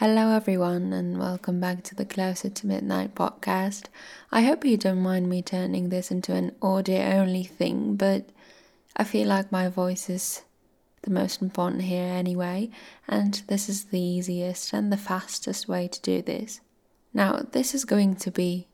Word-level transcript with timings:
Hello, 0.00 0.30
everyone, 0.30 0.92
and 0.92 1.18
welcome 1.18 1.58
back 1.58 1.82
to 1.82 1.92
the 1.96 2.04
Closer 2.04 2.48
to 2.48 2.66
Midnight 2.68 3.16
podcast. 3.16 3.86
I 4.30 4.42
hope 4.42 4.64
you 4.64 4.76
don't 4.76 5.02
mind 5.02 5.28
me 5.28 5.42
turning 5.42 5.88
this 5.88 6.12
into 6.12 6.34
an 6.34 6.54
audio 6.62 7.00
only 7.00 7.42
thing, 7.42 7.96
but 7.96 8.28
I 8.96 9.02
feel 9.02 9.26
like 9.26 9.50
my 9.50 9.68
voice 9.68 10.08
is 10.08 10.42
the 11.02 11.10
most 11.10 11.42
important 11.42 11.82
here 11.82 12.04
anyway, 12.04 12.70
and 13.08 13.42
this 13.48 13.68
is 13.68 13.86
the 13.86 14.00
easiest 14.00 14.72
and 14.72 14.92
the 14.92 14.96
fastest 14.96 15.66
way 15.66 15.88
to 15.88 16.00
do 16.00 16.22
this. 16.22 16.60
Now, 17.12 17.44
this 17.50 17.74
is 17.74 17.84
going 17.84 18.14
to 18.18 18.30
be 18.30 18.68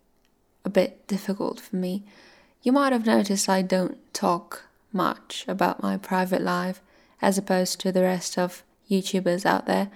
a 0.63 0.69
bit 0.69 1.07
difficult 1.07 1.59
for 1.59 1.77
me. 1.77 2.05
You 2.63 2.73
might 2.73 2.93
have 2.93 3.07
noticed 3.07 3.49
I 3.49 3.63
don't 3.63 3.97
talk 4.13 4.65
much 4.93 5.47
about 5.49 5.83
my 5.83 5.97
private 5.97 6.43
life 6.43 6.83
as 7.23 7.39
opposed 7.39 7.81
to 7.81 7.93
the 7.93 8.03
rest 8.03 8.37
of 8.37 8.63
YouTubers 8.91 9.47
out 9.47 9.65
there. 9.65 9.89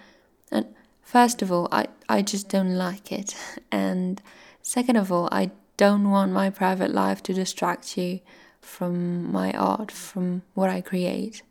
And 0.50 0.74
first 1.08 1.40
of 1.40 1.50
all, 1.50 1.68
I, 1.72 1.86
I 2.08 2.20
just 2.20 2.48
don't 2.48 2.76
like 2.76 3.10
it. 3.10 3.34
And 3.72 4.20
second 4.62 4.96
of 4.96 5.10
all, 5.10 5.28
I 5.32 5.50
don't 5.76 6.10
want 6.10 6.32
my 6.32 6.50
private 6.50 6.92
life 6.92 7.22
to 7.24 7.32
distract 7.32 7.96
you 7.96 8.20
from 8.60 9.32
my 9.32 9.52
art, 9.52 9.90
from 9.90 10.42
what 10.54 10.68
I 10.68 10.80
create. 10.80 11.42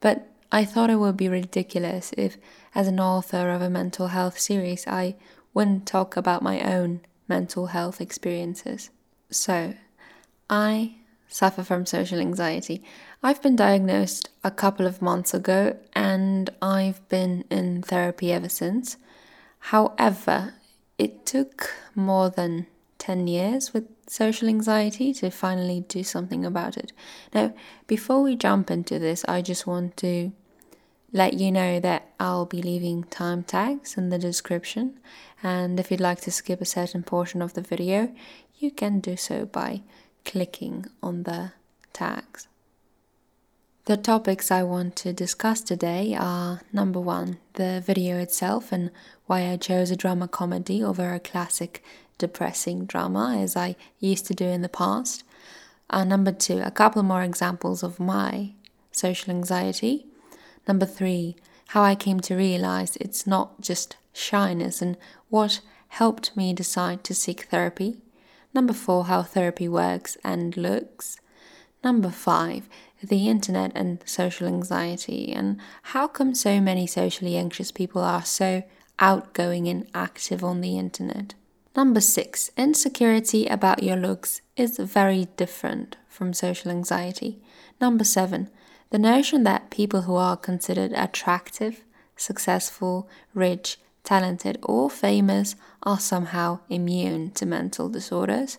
But 0.00 0.28
I 0.50 0.64
thought 0.64 0.90
it 0.90 1.00
would 1.00 1.16
be 1.16 1.28
ridiculous 1.28 2.14
if, 2.16 2.38
as 2.74 2.88
an 2.88 3.00
author 3.00 3.50
of 3.50 3.60
a 3.62 3.70
mental 3.70 4.08
health 4.08 4.38
series, 4.38 4.86
I 4.86 5.16
wouldn't 5.52 5.86
talk 5.86 6.16
about 6.16 6.42
my 6.42 6.60
own 6.60 7.00
mental 7.28 7.66
health 7.66 8.00
experiences. 8.00 8.90
So, 9.30 9.74
I 10.48 10.96
suffer 11.28 11.62
from 11.62 11.86
social 11.86 12.20
anxiety. 12.20 12.82
I've 13.22 13.42
been 13.42 13.56
diagnosed 13.56 14.30
a 14.44 14.50
couple 14.50 14.86
of 14.86 15.02
months 15.02 15.34
ago 15.34 15.76
and 15.94 16.50
I've 16.62 17.06
been 17.08 17.44
in 17.50 17.82
therapy 17.82 18.32
ever 18.32 18.48
since. 18.48 18.96
However, 19.58 20.54
it 20.98 21.26
took 21.26 21.74
more 21.94 22.30
than 22.30 22.66
10 22.98 23.26
years 23.26 23.72
with 23.72 23.84
social 24.06 24.48
anxiety 24.48 25.12
to 25.14 25.30
finally 25.30 25.80
do 25.88 26.02
something 26.02 26.44
about 26.44 26.76
it. 26.76 26.92
Now, 27.34 27.54
before 27.86 28.22
we 28.22 28.36
jump 28.36 28.70
into 28.70 28.98
this, 28.98 29.24
I 29.28 29.42
just 29.42 29.66
want 29.66 29.96
to 29.98 30.32
let 31.12 31.34
you 31.34 31.50
know 31.52 31.80
that 31.80 32.10
I'll 32.18 32.46
be 32.46 32.62
leaving 32.62 33.04
time 33.04 33.42
tags 33.42 33.96
in 33.96 34.10
the 34.10 34.18
description. 34.18 34.98
And 35.42 35.78
if 35.78 35.90
you'd 35.90 36.00
like 36.00 36.20
to 36.22 36.30
skip 36.30 36.60
a 36.60 36.66
certain 36.66 37.02
portion 37.02 37.42
of 37.42 37.54
the 37.54 37.60
video, 37.60 38.12
you 38.58 38.70
can 38.70 39.00
do 39.00 39.16
so 39.16 39.46
by 39.46 39.82
clicking 40.26 40.84
on 41.02 41.22
the 41.22 41.52
tags. 41.94 42.48
The 43.86 43.96
topics 43.96 44.50
I 44.50 44.64
want 44.64 44.96
to 44.96 45.12
discuss 45.12 45.60
today 45.60 46.14
are 46.18 46.60
number 46.72 47.00
one, 47.00 47.38
the 47.54 47.80
video 47.86 48.18
itself 48.18 48.72
and 48.72 48.90
why 49.26 49.46
I 49.48 49.56
chose 49.56 49.92
a 49.92 49.96
drama 49.96 50.26
comedy 50.26 50.82
over 50.82 51.14
a 51.14 51.20
classic 51.20 51.84
depressing 52.18 52.84
drama 52.86 53.38
as 53.38 53.56
I 53.56 53.76
used 54.00 54.26
to 54.26 54.34
do 54.34 54.46
in 54.46 54.62
the 54.62 54.68
past. 54.68 55.22
Uh, 55.88 56.02
number 56.02 56.32
two, 56.32 56.60
a 56.64 56.72
couple 56.72 57.04
more 57.04 57.22
examples 57.22 57.84
of 57.84 58.00
my 58.00 58.54
social 58.90 59.30
anxiety. 59.30 60.06
Number 60.66 60.86
three, 60.86 61.36
how 61.68 61.82
I 61.82 61.94
came 61.94 62.18
to 62.20 62.34
realize 62.34 62.96
it's 62.96 63.24
not 63.26 63.60
just 63.60 63.96
shyness 64.12 64.82
and 64.82 64.96
what 65.28 65.60
helped 65.88 66.36
me 66.36 66.52
decide 66.52 67.04
to 67.04 67.14
seek 67.14 67.44
therapy. 67.44 67.98
Number 68.56 68.72
four, 68.72 69.04
how 69.04 69.22
therapy 69.22 69.68
works 69.68 70.16
and 70.24 70.56
looks. 70.56 71.20
Number 71.84 72.08
five, 72.08 72.70
the 73.02 73.28
internet 73.28 73.72
and 73.74 74.02
social 74.06 74.46
anxiety, 74.46 75.30
and 75.30 75.60
how 75.92 76.08
come 76.08 76.34
so 76.34 76.58
many 76.58 76.86
socially 76.86 77.36
anxious 77.36 77.70
people 77.70 78.00
are 78.00 78.24
so 78.24 78.62
outgoing 78.98 79.68
and 79.68 79.86
active 79.94 80.42
on 80.42 80.62
the 80.62 80.78
internet. 80.78 81.34
Number 81.76 82.00
six, 82.00 82.50
insecurity 82.56 83.46
about 83.46 83.82
your 83.82 83.96
looks 83.96 84.40
is 84.56 84.78
very 84.78 85.26
different 85.36 85.98
from 86.08 86.32
social 86.32 86.70
anxiety. 86.70 87.42
Number 87.78 88.04
seven, 88.04 88.48
the 88.88 88.98
notion 88.98 89.42
that 89.42 89.68
people 89.68 90.02
who 90.02 90.14
are 90.14 90.34
considered 90.34 90.92
attractive, 90.94 91.84
successful, 92.16 93.06
rich, 93.34 93.76
talented, 94.06 94.58
or 94.62 94.88
famous 94.88 95.54
are 95.82 96.00
somehow 96.00 96.60
immune 96.70 97.32
to 97.32 97.44
mental 97.44 97.90
disorders. 97.90 98.56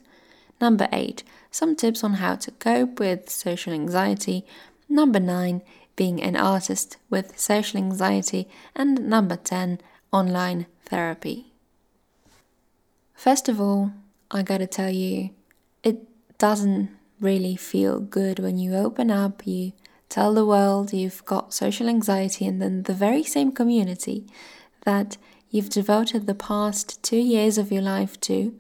Number 0.62 0.88
8. 0.92 1.24
Some 1.50 1.76
tips 1.76 2.04
on 2.04 2.16
how 2.16 2.36
to 2.36 2.52
cope 2.52 3.00
with 3.00 3.30
social 3.30 3.74
anxiety. 3.74 4.46
Number 4.88 5.20
9. 5.20 5.64
Being 5.96 6.22
an 6.22 6.36
artist 6.36 6.98
with 7.10 7.40
social 7.40 7.80
anxiety. 7.80 8.48
And 8.76 9.10
number 9.10 9.38
10. 9.38 9.80
Online 10.12 10.68
therapy. 10.86 11.54
First 13.16 13.50
of 13.50 13.60
all, 13.60 13.92
I 14.30 14.44
gotta 14.44 14.68
tell 14.68 14.92
you, 14.92 15.32
it 15.84 15.98
doesn't 16.38 16.90
really 17.20 17.56
feel 17.56 18.00
good 18.00 18.40
when 18.40 18.58
you 18.58 18.76
open 18.76 19.10
up, 19.10 19.48
you 19.48 19.74
tell 20.08 20.34
the 20.34 20.46
world 20.46 20.94
you've 20.94 21.26
got 21.26 21.54
social 21.54 21.90
anxiety, 21.90 22.46
and 22.46 22.62
then 22.62 22.84
the 22.84 22.94
very 22.94 23.24
same 23.24 23.52
community 23.52 24.28
that 24.86 25.18
you've 25.50 25.70
devoted 25.70 26.28
the 26.28 26.36
past 26.36 27.02
two 27.04 27.18
years 27.18 27.58
of 27.58 27.72
your 27.72 27.82
life 27.82 28.20
to, 28.22 28.58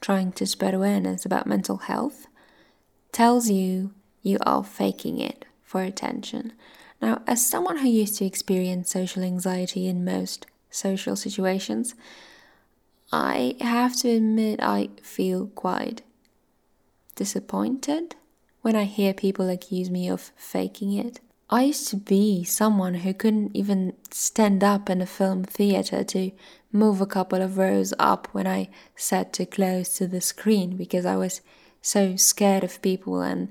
trying 0.00 0.32
to 0.32 0.46
spread 0.46 0.74
awareness 0.74 1.24
about 1.24 1.46
mental 1.46 1.78
health, 1.78 2.26
tells 3.12 3.50
you 3.50 3.92
you 4.22 4.38
are 4.46 4.64
faking 4.64 5.18
it 5.18 5.44
for 5.62 5.82
attention. 5.82 6.52
Now, 7.00 7.22
as 7.26 7.46
someone 7.46 7.78
who 7.78 7.88
used 7.88 8.16
to 8.16 8.24
experience 8.24 8.90
social 8.90 9.22
anxiety 9.22 9.86
in 9.86 10.04
most 10.04 10.46
social 10.70 11.16
situations, 11.16 11.94
I 13.12 13.56
have 13.60 13.96
to 13.96 14.10
admit 14.10 14.60
I 14.62 14.90
feel 15.02 15.46
quite 15.48 16.02
disappointed 17.16 18.14
when 18.62 18.76
I 18.76 18.84
hear 18.84 19.14
people 19.14 19.48
accuse 19.48 19.90
me 19.90 20.08
of 20.08 20.32
faking 20.36 20.92
it. 20.92 21.20
I 21.52 21.64
used 21.64 21.88
to 21.88 21.96
be 21.96 22.44
someone 22.44 22.94
who 22.94 23.12
couldn't 23.12 23.56
even 23.56 23.94
stand 24.12 24.62
up 24.62 24.88
in 24.88 25.00
a 25.00 25.06
film 25.06 25.42
theater 25.42 26.04
to 26.04 26.30
move 26.70 27.00
a 27.00 27.06
couple 27.06 27.42
of 27.42 27.58
rows 27.58 27.92
up 27.98 28.28
when 28.30 28.46
I 28.46 28.68
sat 28.94 29.32
too 29.32 29.46
close 29.46 29.88
to 29.96 30.06
the 30.06 30.20
screen 30.20 30.76
because 30.76 31.04
I 31.04 31.16
was 31.16 31.40
so 31.82 32.14
scared 32.14 32.62
of 32.62 32.80
people 32.82 33.20
and 33.20 33.48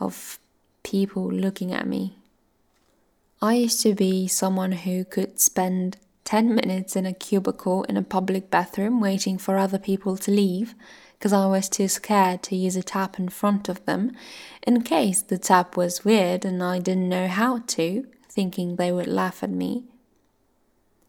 of 0.00 0.38
people 0.82 1.30
looking 1.30 1.72
at 1.74 1.86
me. 1.86 2.16
I 3.42 3.54
used 3.54 3.82
to 3.82 3.94
be 3.94 4.26
someone 4.28 4.72
who 4.72 5.04
could 5.04 5.38
spend 5.38 5.98
10 6.24 6.54
minutes 6.54 6.96
in 6.96 7.04
a 7.04 7.12
cubicle 7.12 7.84
in 7.84 7.98
a 7.98 8.02
public 8.02 8.50
bathroom 8.50 8.98
waiting 8.98 9.36
for 9.36 9.58
other 9.58 9.78
people 9.78 10.16
to 10.16 10.30
leave 10.30 10.74
because 11.18 11.32
I 11.32 11.46
was 11.46 11.68
too 11.68 11.88
scared 11.88 12.42
to 12.44 12.56
use 12.56 12.76
a 12.76 12.82
tap 12.82 13.18
in 13.18 13.28
front 13.28 13.68
of 13.68 13.84
them 13.86 14.12
in 14.62 14.82
case 14.82 15.22
the 15.22 15.38
tap 15.38 15.76
was 15.76 16.04
weird 16.04 16.44
and 16.44 16.62
I 16.62 16.78
didn't 16.78 17.08
know 17.08 17.28
how 17.28 17.58
to, 17.58 18.06
thinking 18.28 18.76
they 18.76 18.92
would 18.92 19.06
laugh 19.06 19.42
at 19.42 19.50
me. 19.50 19.84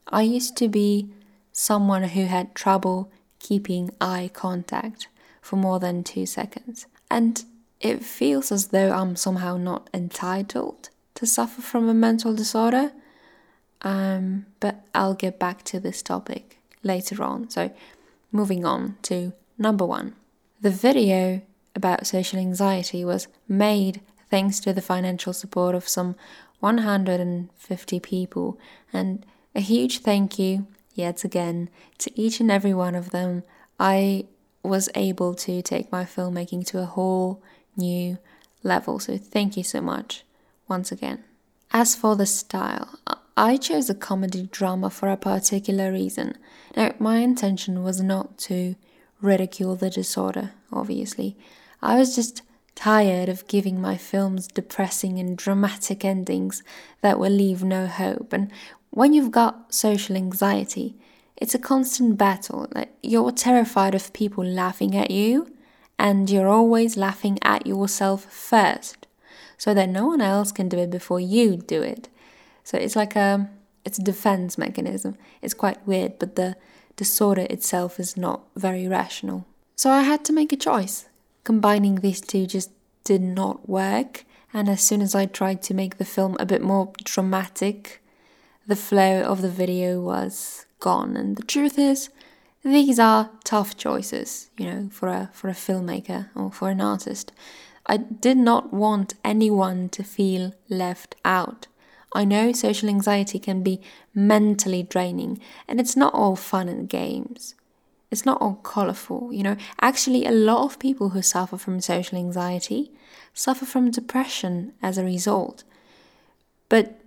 I 0.07 0.22
used 0.22 0.56
to 0.57 0.69
be 0.69 1.09
someone 1.51 2.03
who 2.03 2.25
had 2.25 2.56
trouble 2.56 3.12
keeping 3.40 3.91
eye 4.00 4.29
contact 4.34 5.07
for 5.41 5.57
more 5.57 5.79
than 5.79 6.03
two 6.03 6.25
seconds, 6.25 6.85
and 7.12 7.44
it 7.79 8.03
feels 8.03 8.51
as 8.51 8.67
though 8.67 8.91
I'm 8.91 9.16
somehow 9.16 9.57
not 9.57 9.90
entitled 9.94 10.90
to 11.16 11.25
suffer 11.25 11.62
from 11.62 11.90
a 11.90 11.94
mental 11.94 12.34
disorder. 12.34 12.91
Um, 13.81 14.47
but 14.59 14.85
I'll 14.96 15.13
get 15.13 15.38
back 15.38 15.63
to 15.66 15.79
this 15.79 16.01
topic 16.01 16.59
later 16.84 17.22
on. 17.22 17.50
So, 17.50 17.72
moving 18.31 18.66
on 18.66 18.97
to 19.03 19.34
Number 19.57 19.85
one, 19.85 20.16
the 20.62 20.69
video 20.69 21.41
about 21.75 22.07
social 22.07 22.40
anxiety 22.40 23.03
was 23.03 23.28
made 23.47 24.01
thanks 24.29 24.59
to 24.59 24.73
the 24.73 24.81
financial 24.81 25.34
support 25.34 25.73
of 25.73 25.88
some 25.88 26.16
150 26.59 28.00
people, 28.00 28.59
and 28.91 29.25
a 29.56 29.62
huge 29.62 29.99
thank 29.99 30.40
you, 30.40 30.67
yet 30.93 31.23
again, 31.23 31.70
to 31.99 32.11
each 32.20 32.40
and 32.40 32.52
every 32.52 32.73
one 32.73 32.96
of 32.96 33.11
them. 33.11 33.43
I 33.79 34.26
was 34.64 34.90
able 34.96 35.34
to 35.35 35.61
take 35.61 35.91
my 35.91 36.03
filmmaking 36.03 36.66
to 36.67 36.79
a 36.79 36.85
whole 36.85 37.41
new 37.76 38.17
level, 38.64 38.99
so 38.99 39.17
thank 39.17 39.55
you 39.55 39.64
so 39.64 39.81
much 39.81 40.23
once 40.67 40.91
again. 40.91 41.23
As 41.72 41.96
for 41.96 42.16
the 42.16 42.26
style, 42.26 42.99
I 43.35 43.58
chose 43.58 43.90
a 43.90 43.96
comedy 43.96 44.49
drama 44.52 44.90
for 44.90 45.09
a 45.09 45.17
particular 45.17 45.91
reason. 45.91 46.37
Now, 46.76 46.93
my 46.97 47.17
intention 47.17 47.84
was 47.84 48.02
not 48.02 48.37
to 48.40 48.76
ridicule 49.22 49.75
the 49.75 49.90
disorder, 49.90 50.52
obviously. 50.72 51.37
I 51.81 51.97
was 51.97 52.16
just 52.16 52.41
tired 52.75 53.28
of 53.28 53.47
giving 53.47 53.81
my 53.81 53.97
films 53.97 54.47
depressing 54.47 55.17
and 55.19 55.37
dramatic 55.37 56.05
endings 56.05 56.61
that 57.02 57.19
will 57.19 57.31
leave 57.31 57.64
no 57.64 57.87
hope. 57.87 58.31
And 58.34 58.52
when 58.91 59.14
you've 59.14 59.31
got 59.31 59.73
social 59.73 60.16
anxiety, 60.16 60.96
it's 61.35 61.55
a 61.55 61.59
constant 61.59 62.17
battle. 62.17 62.67
Like 62.73 62.91
you're 63.02 63.31
terrified 63.31 63.96
of 63.96 64.14
people 64.14 64.43
laughing 64.43 64.96
at 64.96 65.11
you, 65.11 65.52
and 65.99 66.29
you're 66.29 66.47
always 66.47 66.97
laughing 66.97 67.40
at 67.41 67.66
yourself 67.66 68.25
first, 68.25 69.08
so 69.58 69.73
that 69.73 69.90
no 69.90 70.05
one 70.05 70.22
else 70.22 70.52
can 70.52 70.69
do 70.69 70.78
it 70.78 70.91
before 70.91 71.19
you 71.19 71.58
do 71.58 71.81
it. 71.81 72.09
So 72.64 72.78
it's 72.78 72.96
like 72.96 73.16
a 73.16 73.49
it's 73.85 73.97
a 73.97 74.03
defense 74.03 74.58
mechanism. 74.58 75.17
It's 75.41 75.53
quite 75.53 75.85
weird, 75.87 76.19
but 76.19 76.35
the 76.35 76.55
disorder 76.97 77.47
itself 77.49 77.99
is 77.99 78.17
not 78.17 78.41
very 78.55 78.88
rational. 78.88 79.46
So 79.76 79.90
I 79.90 80.02
had 80.02 80.26
to 80.26 80.34
make 80.34 80.52
a 80.52 80.58
choice. 80.58 81.08
Combining 81.46 81.96
these 81.96 82.20
two 82.20 82.46
just 82.46 82.72
did 83.05 83.22
not 83.22 83.70
work, 83.70 84.26
and 84.53 84.67
as 84.67 84.82
soon 84.82 85.02
as 85.02 85.16
I 85.16 85.26
tried 85.28 85.61
to 85.64 85.73
make 85.73 85.97
the 85.97 86.05
film 86.05 86.35
a 86.40 86.46
bit 86.46 86.61
more 86.61 86.91
dramatic, 87.03 88.03
the 88.66 88.76
flow 88.76 89.22
of 89.22 89.41
the 89.41 89.49
video 89.49 90.02
was 90.02 90.66
gone. 90.79 91.16
And 91.16 91.38
the 91.38 91.44
truth 91.44 91.79
is, 91.79 92.09
these 92.64 93.00
are 93.00 93.29
tough 93.46 93.78
choices, 93.78 94.50
you 94.58 94.66
know, 94.66 94.90
for 94.91 95.08
a 95.08 95.29
for 95.32 95.47
a 95.47 95.53
filmmaker 95.53 96.29
or 96.35 96.52
for 96.52 96.70
an 96.70 96.82
artist. 96.82 97.32
I 97.85 97.97
did 97.97 98.38
not 98.38 98.73
want 98.73 99.14
anyone 99.23 99.88
to 99.90 100.03
feel 100.03 100.53
left 100.67 101.16
out. 101.23 101.67
I 102.13 102.23
know 102.23 102.51
social 102.51 102.89
anxiety 102.89 103.39
can 103.39 103.63
be 103.63 103.81
mentally 104.13 104.83
draining, 104.83 105.39
and 105.67 105.79
it's 105.79 105.95
not 105.95 106.13
all 106.13 106.35
fun 106.35 106.69
and 106.69 106.89
games. 106.89 107.55
It's 108.09 108.25
not 108.25 108.41
all 108.41 108.55
colorful, 108.55 109.33
you 109.33 109.43
know. 109.43 109.57
Actually, 109.81 110.25
a 110.25 110.31
lot 110.31 110.63
of 110.63 110.79
people 110.79 111.09
who 111.09 111.21
suffer 111.21 111.57
from 111.57 111.81
social 111.81 112.17
anxiety 112.17 112.91
suffer 113.33 113.65
from 113.65 113.91
depression 113.91 114.73
as 114.81 114.97
a 114.97 115.03
result. 115.03 115.63
But 116.69 116.99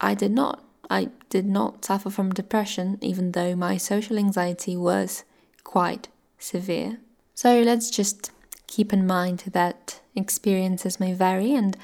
I 0.00 0.14
did 0.14 0.32
not. 0.32 0.62
I 0.88 1.08
did 1.30 1.46
not 1.46 1.84
suffer 1.84 2.10
from 2.10 2.32
depression, 2.32 2.98
even 3.00 3.32
though 3.32 3.56
my 3.56 3.76
social 3.76 4.18
anxiety 4.18 4.76
was 4.76 5.24
quite 5.64 6.08
severe. 6.38 6.98
So 7.34 7.62
let's 7.62 7.90
just 7.90 8.30
keep 8.68 8.92
in 8.92 9.06
mind 9.06 9.44
that 9.52 10.00
experiences 10.14 11.00
may 11.00 11.12
vary, 11.12 11.54
and 11.54 11.76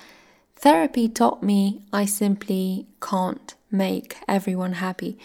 therapy 0.62 1.08
taught 1.08 1.42
me 1.42 1.82
I 1.92 2.06
simply 2.06 2.86
can't 3.00 3.54
make 3.70 4.16
everyone 4.28 4.74
happy. 4.74 5.18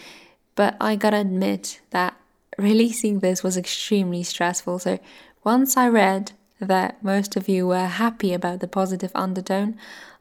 But 0.56 0.76
I 0.80 0.96
gotta 0.96 1.18
admit 1.18 1.80
that 1.90 2.14
releasing 2.58 3.20
this 3.20 3.42
was 3.42 3.56
extremely 3.56 4.22
stressful. 4.24 4.80
So 4.80 4.98
once 5.44 5.76
I 5.76 5.88
read 5.88 6.32
that 6.60 7.02
most 7.04 7.36
of 7.36 7.48
you 7.48 7.68
were 7.68 7.86
happy 7.86 8.34
about 8.34 8.58
the 8.58 8.66
positive 8.66 9.12
undertone, 9.14 9.78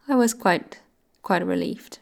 I 0.07 0.15
was 0.15 0.33
quite 0.33 0.79
quite 1.23 1.45
relieved. 1.45 1.97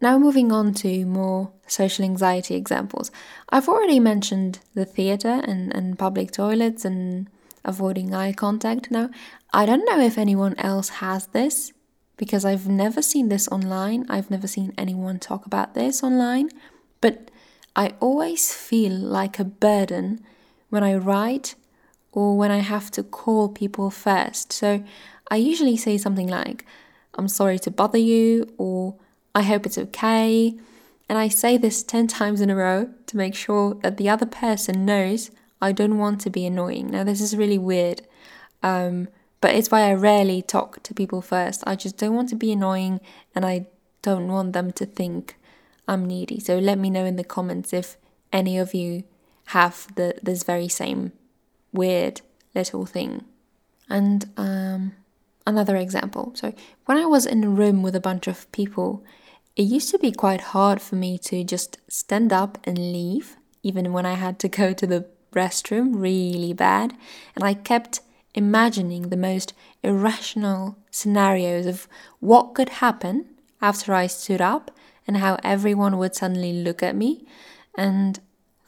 Now 0.00 0.18
moving 0.18 0.50
on 0.50 0.72
to 0.74 1.04
more 1.04 1.50
social 1.66 2.04
anxiety 2.04 2.54
examples. 2.54 3.10
I've 3.50 3.68
already 3.68 4.00
mentioned 4.00 4.60
the 4.74 4.86
theatre 4.86 5.40
and, 5.44 5.74
and 5.74 5.98
public 5.98 6.32
toilets 6.32 6.84
and 6.84 7.28
avoiding 7.64 8.14
eye 8.14 8.32
contact. 8.32 8.90
Now, 8.90 9.10
I 9.52 9.66
don't 9.66 9.84
know 9.84 10.00
if 10.00 10.16
anyone 10.18 10.54
else 10.58 10.88
has 11.00 11.26
this 11.28 11.72
because 12.16 12.44
I've 12.44 12.68
never 12.68 13.02
seen 13.02 13.28
this 13.28 13.48
online. 13.48 14.06
I've 14.08 14.30
never 14.30 14.46
seen 14.46 14.72
anyone 14.78 15.18
talk 15.18 15.46
about 15.46 15.74
this 15.74 16.02
online, 16.02 16.50
but 17.00 17.30
I 17.74 17.94
always 18.00 18.52
feel 18.52 18.92
like 18.92 19.38
a 19.38 19.44
burden 19.44 20.24
when 20.70 20.82
I 20.82 20.94
write 20.94 21.54
or 22.12 22.36
when 22.36 22.50
I 22.50 22.58
have 22.58 22.90
to 22.92 23.02
call 23.02 23.50
people 23.50 23.90
first. 23.90 24.52
So 24.52 24.82
I 25.30 25.36
usually 25.36 25.76
say 25.76 25.98
something 25.98 26.28
like, 26.28 26.64
I'm 27.14 27.28
sorry 27.28 27.58
to 27.60 27.70
bother 27.70 27.98
you, 27.98 28.52
or 28.56 28.96
I 29.34 29.42
hope 29.42 29.66
it's 29.66 29.78
okay. 29.78 30.54
And 31.08 31.18
I 31.18 31.28
say 31.28 31.56
this 31.56 31.82
10 31.82 32.06
times 32.08 32.40
in 32.40 32.50
a 32.50 32.56
row 32.56 32.90
to 33.06 33.16
make 33.16 33.34
sure 33.34 33.74
that 33.82 33.96
the 33.96 34.08
other 34.08 34.26
person 34.26 34.84
knows 34.84 35.30
I 35.60 35.72
don't 35.72 35.98
want 35.98 36.20
to 36.22 36.30
be 36.30 36.46
annoying. 36.46 36.88
Now, 36.88 37.04
this 37.04 37.20
is 37.20 37.36
really 37.36 37.58
weird, 37.58 38.02
um, 38.62 39.08
but 39.40 39.54
it's 39.54 39.70
why 39.70 39.82
I 39.82 39.94
rarely 39.94 40.42
talk 40.42 40.82
to 40.82 40.94
people 40.94 41.22
first. 41.22 41.62
I 41.66 41.76
just 41.76 41.96
don't 41.96 42.14
want 42.14 42.28
to 42.30 42.36
be 42.36 42.52
annoying 42.52 43.00
and 43.34 43.44
I 43.44 43.66
don't 44.02 44.28
want 44.28 44.52
them 44.52 44.72
to 44.72 44.86
think 44.86 45.36
I'm 45.86 46.06
needy. 46.06 46.40
So 46.40 46.58
let 46.58 46.78
me 46.78 46.90
know 46.90 47.04
in 47.04 47.16
the 47.16 47.24
comments 47.24 47.72
if 47.72 47.96
any 48.32 48.58
of 48.58 48.74
you 48.74 49.04
have 49.46 49.86
the 49.94 50.14
this 50.22 50.42
very 50.42 50.68
same 50.68 51.12
weird 51.72 52.20
little 52.54 52.86
thing. 52.86 53.24
And 53.88 54.28
um, 54.36 54.92
another 55.46 55.76
example. 55.76 56.32
So 56.34 56.52
when 56.86 56.98
I 56.98 57.06
was 57.06 57.26
in 57.26 57.44
a 57.44 57.48
room 57.48 57.82
with 57.82 57.94
a 57.94 58.00
bunch 58.00 58.26
of 58.26 58.50
people, 58.50 59.04
it 59.54 59.62
used 59.62 59.90
to 59.90 59.98
be 59.98 60.12
quite 60.12 60.40
hard 60.52 60.82
for 60.82 60.96
me 60.96 61.18
to 61.18 61.44
just 61.44 61.78
stand 61.88 62.32
up 62.32 62.58
and 62.64 62.78
leave, 62.78 63.36
even 63.62 63.92
when 63.92 64.04
I 64.04 64.14
had 64.14 64.38
to 64.40 64.48
go 64.48 64.72
to 64.72 64.86
the 64.86 65.06
restroom 65.32 65.92
really 65.94 66.52
bad. 66.52 66.94
And 67.34 67.44
I 67.44 67.54
kept 67.54 68.00
imagining 68.36 69.08
the 69.08 69.16
most 69.16 69.54
irrational 69.82 70.76
scenarios 70.90 71.66
of 71.66 71.88
what 72.20 72.54
could 72.54 72.68
happen 72.68 73.26
after 73.60 73.94
I 73.94 74.06
stood 74.06 74.42
up 74.42 74.70
and 75.06 75.16
how 75.16 75.38
everyone 75.42 75.96
would 75.98 76.14
suddenly 76.14 76.52
look 76.52 76.82
at 76.82 76.94
me 76.94 77.26
and 77.76 78.20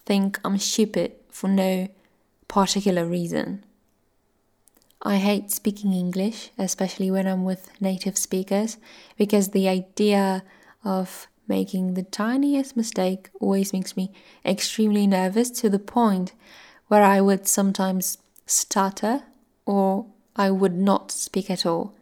think 0.07 0.41
I'm 0.43 0.59
stupid 0.59 1.13
for 1.29 1.49
no 1.49 1.89
particular 2.49 3.07
reason. 3.07 3.65
I 5.03 5.17
hate 5.17 5.53
speaking 5.53 5.93
English, 5.93 6.51
especially 6.59 7.11
when 7.11 7.27
I'm 7.27 7.45
with 7.45 7.71
native 7.81 8.17
speakers, 8.17 8.79
because 9.17 9.51
the 9.51 9.69
idea 9.69 10.43
of 10.83 11.29
making 11.47 11.95
the 11.95 12.03
tiniest 12.03 12.77
mistake 12.77 13.31
always 13.41 13.73
makes 13.73 13.97
me 13.97 14.13
extremely 14.45 15.07
nervous 15.07 15.51
to 15.51 15.69
the 15.69 15.79
point 15.79 16.33
where 16.89 17.03
I 17.03 17.21
would 17.21 17.47
sometimes 17.47 18.19
stutter 18.47 19.23
or 19.69 20.07
I 20.35 20.51
would 20.51 20.75
not 20.75 21.13
speak 21.13 21.51
at 21.51 21.67
all. 21.67 21.93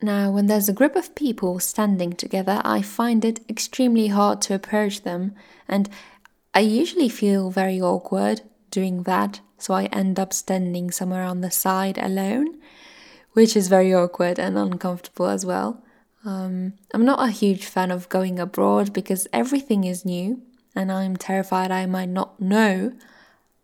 Now, 0.00 0.30
when 0.30 0.46
there's 0.46 0.70
a 0.70 0.72
group 0.72 0.96
of 0.96 1.14
people 1.14 1.60
standing 1.60 2.14
together, 2.14 2.62
I 2.64 2.80
find 2.80 3.22
it 3.26 3.40
extremely 3.46 4.06
hard 4.08 4.40
to 4.42 4.54
approach 4.54 5.02
them, 5.02 5.34
and 5.68 5.90
I 6.54 6.60
usually 6.60 7.10
feel 7.10 7.50
very 7.50 7.78
awkward 7.78 8.40
doing 8.70 9.02
that, 9.02 9.40
so 9.58 9.74
I 9.74 9.84
end 9.92 10.18
up 10.18 10.32
standing 10.32 10.90
somewhere 10.90 11.24
on 11.24 11.42
the 11.42 11.50
side 11.50 11.98
alone, 11.98 12.58
which 13.34 13.54
is 13.54 13.68
very 13.68 13.94
awkward 13.94 14.38
and 14.38 14.56
uncomfortable 14.56 15.26
as 15.26 15.44
well. 15.44 15.82
Um, 16.24 16.72
I'm 16.94 17.04
not 17.04 17.28
a 17.28 17.30
huge 17.30 17.66
fan 17.66 17.90
of 17.90 18.08
going 18.08 18.38
abroad 18.38 18.94
because 18.94 19.28
everything 19.30 19.84
is 19.84 20.06
new 20.06 20.40
and 20.74 20.90
I'm 20.90 21.16
terrified 21.16 21.70
I 21.70 21.84
might 21.84 22.08
not 22.08 22.40
know 22.40 22.92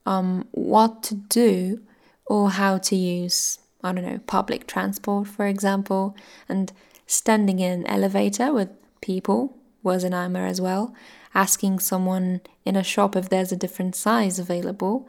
um, 0.04 0.46
what 0.50 1.02
to 1.04 1.14
do 1.14 1.80
or 2.28 2.50
how 2.50 2.78
to 2.78 2.96
use, 2.96 3.58
I 3.82 3.92
don't 3.92 4.04
know, 4.04 4.20
public 4.26 4.66
transport, 4.66 5.28
for 5.28 5.46
example. 5.46 6.16
And 6.48 6.72
standing 7.06 7.58
in 7.58 7.80
an 7.80 7.86
elevator 7.86 8.52
with 8.52 8.68
people 9.00 9.56
was 9.82 10.04
an 10.04 10.10
nightmare 10.10 10.46
as 10.46 10.60
well. 10.60 10.94
Asking 11.34 11.78
someone 11.78 12.40
in 12.64 12.76
a 12.76 12.82
shop 12.82 13.16
if 13.16 13.28
there's 13.28 13.52
a 13.52 13.56
different 13.56 13.96
size 13.96 14.38
available 14.38 15.08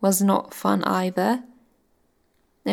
was 0.00 0.22
not 0.22 0.54
fun 0.54 0.84
either 0.84 1.42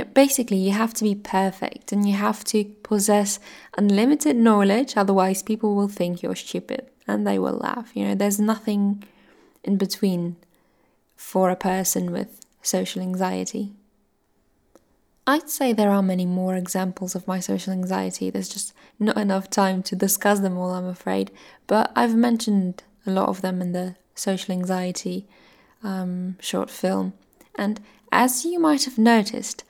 basically, 0.03 0.57
you 0.57 0.71
have 0.71 0.93
to 0.95 1.03
be 1.03 1.15
perfect 1.15 1.91
and 1.91 2.07
you 2.07 2.15
have 2.15 2.43
to 2.45 2.65
possess 2.83 3.39
unlimited 3.77 4.35
knowledge, 4.35 4.97
otherwise, 4.97 5.41
people 5.41 5.75
will 5.75 5.87
think 5.87 6.21
you're 6.21 6.35
stupid 6.35 6.87
and 7.07 7.25
they 7.25 7.39
will 7.39 7.57
laugh. 7.57 7.91
You 7.93 8.05
know, 8.05 8.15
there's 8.15 8.39
nothing 8.39 9.03
in 9.63 9.77
between 9.77 10.35
for 11.15 11.49
a 11.49 11.55
person 11.55 12.11
with 12.11 12.41
social 12.61 13.01
anxiety. 13.01 13.73
I'd 15.27 15.49
say 15.49 15.73
there 15.73 15.89
are 15.89 16.03
many 16.03 16.25
more 16.25 16.55
examples 16.55 17.15
of 17.15 17.27
my 17.27 17.39
social 17.39 17.73
anxiety. 17.73 18.29
There's 18.29 18.49
just 18.49 18.73
not 18.99 19.17
enough 19.17 19.49
time 19.49 19.81
to 19.83 19.95
discuss 19.95 20.39
them 20.39 20.57
all, 20.57 20.71
I'm 20.71 20.85
afraid. 20.85 21.31
But 21.65 21.91
I've 21.95 22.15
mentioned 22.15 22.83
a 23.07 23.11
lot 23.11 23.29
of 23.29 23.41
them 23.41 23.61
in 23.61 23.71
the 23.71 23.95
social 24.13 24.53
anxiety 24.53 25.25
um, 25.83 26.37
short 26.39 26.69
film. 26.69 27.13
And 27.55 27.81
as 28.11 28.45
you 28.45 28.59
might 28.59 28.85
have 28.85 28.99
noticed, 28.99 29.63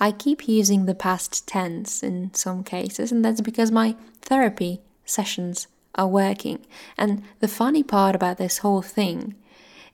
I 0.00 0.12
keep 0.12 0.48
using 0.48 0.86
the 0.86 0.94
past 0.94 1.46
tense 1.46 2.02
in 2.02 2.32
some 2.34 2.64
cases, 2.64 3.12
and 3.12 3.24
that's 3.24 3.40
because 3.40 3.70
my 3.70 3.96
therapy 4.22 4.80
sessions 5.04 5.66
are 5.94 6.08
working. 6.08 6.64
And 6.96 7.22
the 7.40 7.48
funny 7.48 7.82
part 7.82 8.14
about 8.14 8.38
this 8.38 8.58
whole 8.58 8.82
thing 8.82 9.34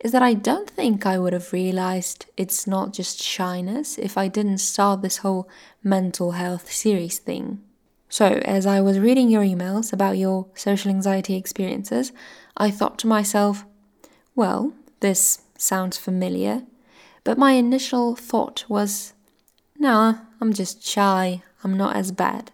is 0.01 0.13
that 0.13 0.23
I 0.23 0.35
don't 0.35 0.71
think 0.71 1.05
I 1.05 1.19
would 1.19 1.33
have 1.33 1.53
realized 1.53 2.27
it's 2.37 2.67
not 2.67 2.93
just 2.93 3.23
shyness 3.23 3.99
if 3.99 4.17
I 4.17 4.29
didn't 4.29 4.59
start 4.59 5.03
this 5.03 5.19
whole 5.19 5.49
mental 5.83 6.33
health 6.33 6.71
series 6.71 7.19
thing. 7.19 7.61
So, 8.09 8.27
as 8.45 8.65
I 8.65 8.81
was 8.81 8.99
reading 8.99 9.29
your 9.29 9.43
emails 9.43 9.93
about 9.93 10.17
your 10.17 10.47
social 10.55 10.91
anxiety 10.91 11.35
experiences, 11.35 12.13
I 12.57 12.71
thought 12.71 12.99
to 13.01 13.07
myself, 13.07 13.65
well, 14.35 14.73
this 15.01 15.43
sounds 15.59 15.99
familiar. 15.99 16.63
But 17.25 17.37
my 17.37 17.53
initial 17.53 18.17
thought 18.17 18.65
was 18.69 19.13
nah, 19.79 20.15
I'm 20.41 20.53
just 20.53 20.85
shy. 20.85 21.43
I'm 21.65 21.77
not 21.77 21.97
as 21.97 22.13
bad. 22.13 22.51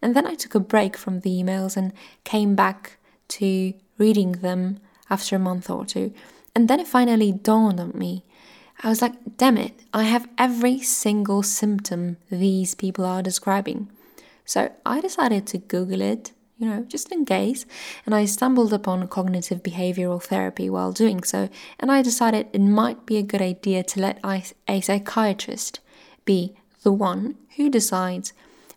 And 0.00 0.16
then 0.16 0.26
I 0.26 0.34
took 0.34 0.54
a 0.54 0.60
break 0.60 0.96
from 0.96 1.20
the 1.20 1.30
emails 1.30 1.76
and 1.76 1.92
came 2.24 2.54
back 2.54 2.98
to 3.28 3.74
reading 3.98 4.32
them 4.32 4.80
after 5.08 5.36
a 5.36 5.38
month 5.38 5.70
or 5.70 5.84
two. 5.84 6.12
And 6.54 6.68
then 6.68 6.80
it 6.80 6.86
finally 6.86 7.32
dawned 7.32 7.80
on 7.80 7.92
me. 7.94 8.24
I 8.82 8.88
was 8.88 9.00
like, 9.00 9.14
damn 9.36 9.58
it, 9.58 9.80
I 9.92 10.04
have 10.04 10.28
every 10.36 10.80
single 10.80 11.42
symptom 11.42 12.16
these 12.30 12.74
people 12.74 13.04
are 13.04 13.22
describing. 13.22 13.90
So 14.44 14.72
I 14.84 15.00
decided 15.00 15.46
to 15.48 15.58
Google 15.58 16.00
it 16.00 16.32
you 16.62 16.68
know, 16.68 16.84
just 16.86 17.10
in 17.10 17.24
case. 17.24 17.66
And 18.06 18.14
I 18.14 18.24
stumbled 18.24 18.72
upon 18.72 19.08
cognitive 19.08 19.64
behavioral 19.64 20.22
therapy 20.22 20.70
while 20.70 20.92
doing 20.92 21.24
so, 21.24 21.48
and 21.80 21.90
I 21.90 22.02
decided 22.02 22.46
it 22.52 22.60
might 22.60 23.04
be 23.04 23.18
a 23.18 23.22
good 23.22 23.42
idea 23.42 23.82
to 23.82 24.00
let 24.00 24.20
a 24.68 24.80
psychiatrist 24.80 25.80
be 26.24 26.54
the 26.84 26.92
one 26.92 27.34
who 27.56 27.68
decides 27.68 28.32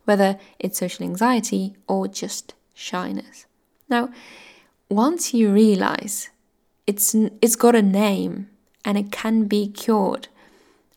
whether 0.05 0.39
it's 0.57 0.79
social 0.79 1.05
anxiety 1.05 1.75
or 1.87 2.07
just 2.07 2.55
shyness. 2.73 3.45
Now, 3.87 4.09
once 4.89 5.33
you 5.33 5.51
realize 5.51 6.31
it's 6.87 7.15
it's 7.41 7.55
got 7.55 7.75
a 7.75 7.81
name 7.81 8.49
and 8.83 8.97
it 8.97 9.11
can 9.11 9.45
be 9.45 9.67
cured, 9.67 10.27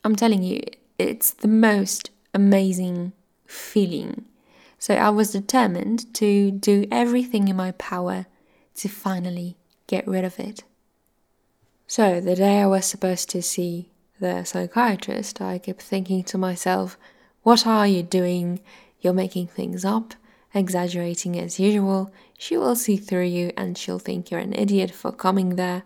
I'm 0.05 0.17
telling 0.17 0.43
you, 0.43 0.63
it's 0.99 1.31
the 1.31 1.49
most 1.49 2.11
amazing 2.35 3.13
feeling 3.47 4.27
so 4.79 4.95
I 4.95 5.11
was 5.11 5.33
determined 5.33 6.13
to 6.15 6.53
do 6.53 6.87
everything 6.91 7.49
in 7.49 7.57
my 7.57 7.73
power 7.73 8.27
to 8.77 8.89
finally 8.89 9.57
get 9.89 10.07
rid 10.07 10.25
of 10.25 10.39
it. 10.39 10.63
So 11.89 12.21
the 12.21 12.37
day 12.37 12.61
I 12.61 12.67
was 12.67 12.87
supposed 12.87 13.29
to 13.31 13.43
see 13.43 13.91
the 14.21 14.45
psychiatrist, 14.45 15.41
I 15.41 15.59
kept 15.59 15.83
thinking 15.83 16.23
to 16.25 16.39
myself, 16.39 16.97
What 17.43 17.67
are 17.67 17.87
you 17.87 18.03
doing? 18.03 18.61
You're 19.01 19.13
making 19.13 19.49
things 19.49 19.85
up, 19.85 20.15
exaggerating 20.55 21.39
as 21.39 21.61
usual. 21.61 22.13
She 22.39 22.57
will 22.57 22.77
see 22.77 22.97
through 22.97 23.27
you 23.27 23.53
and 23.57 23.77
she'll 23.77 23.99
think 23.99 24.31
you're 24.31 24.41
an 24.41 24.55
idiot 24.55 24.91
for 24.91 25.13
coming 25.13 25.57
there. 25.57 25.83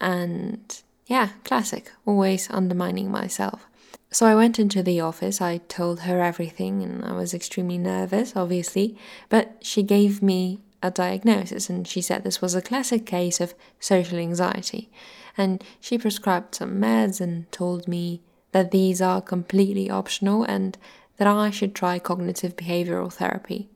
And 0.00 0.82
yeah, 1.06 1.30
classic, 1.44 1.92
always 2.04 2.50
undermining 2.50 3.10
myself. 3.10 3.66
So 4.10 4.26
I 4.26 4.34
went 4.34 4.58
into 4.58 4.82
the 4.82 5.00
office, 5.00 5.40
I 5.40 5.58
told 5.58 6.00
her 6.00 6.22
everything, 6.22 6.82
and 6.82 7.04
I 7.04 7.12
was 7.12 7.34
extremely 7.34 7.76
nervous, 7.76 8.34
obviously, 8.36 8.96
but 9.28 9.56
she 9.60 9.82
gave 9.82 10.22
me 10.22 10.60
a 10.82 10.90
diagnosis 10.90 11.68
and 11.68 11.86
she 11.86 12.00
said 12.00 12.22
this 12.22 12.40
was 12.40 12.54
a 12.54 12.62
classic 12.62 13.04
case 13.04 13.40
of 13.40 13.54
social 13.80 14.18
anxiety. 14.18 14.88
And 15.36 15.62
she 15.80 15.98
prescribed 15.98 16.54
some 16.54 16.80
meds 16.80 17.20
and 17.20 17.50
told 17.52 17.88
me 17.88 18.22
that 18.52 18.70
these 18.70 19.02
are 19.02 19.20
completely 19.20 19.90
optional 19.90 20.44
and 20.44 20.78
that 21.16 21.26
I 21.26 21.50
should 21.50 21.74
try 21.74 21.98
cognitive 21.98 22.56
behavioral 22.56 23.12
therapy. 23.12 23.68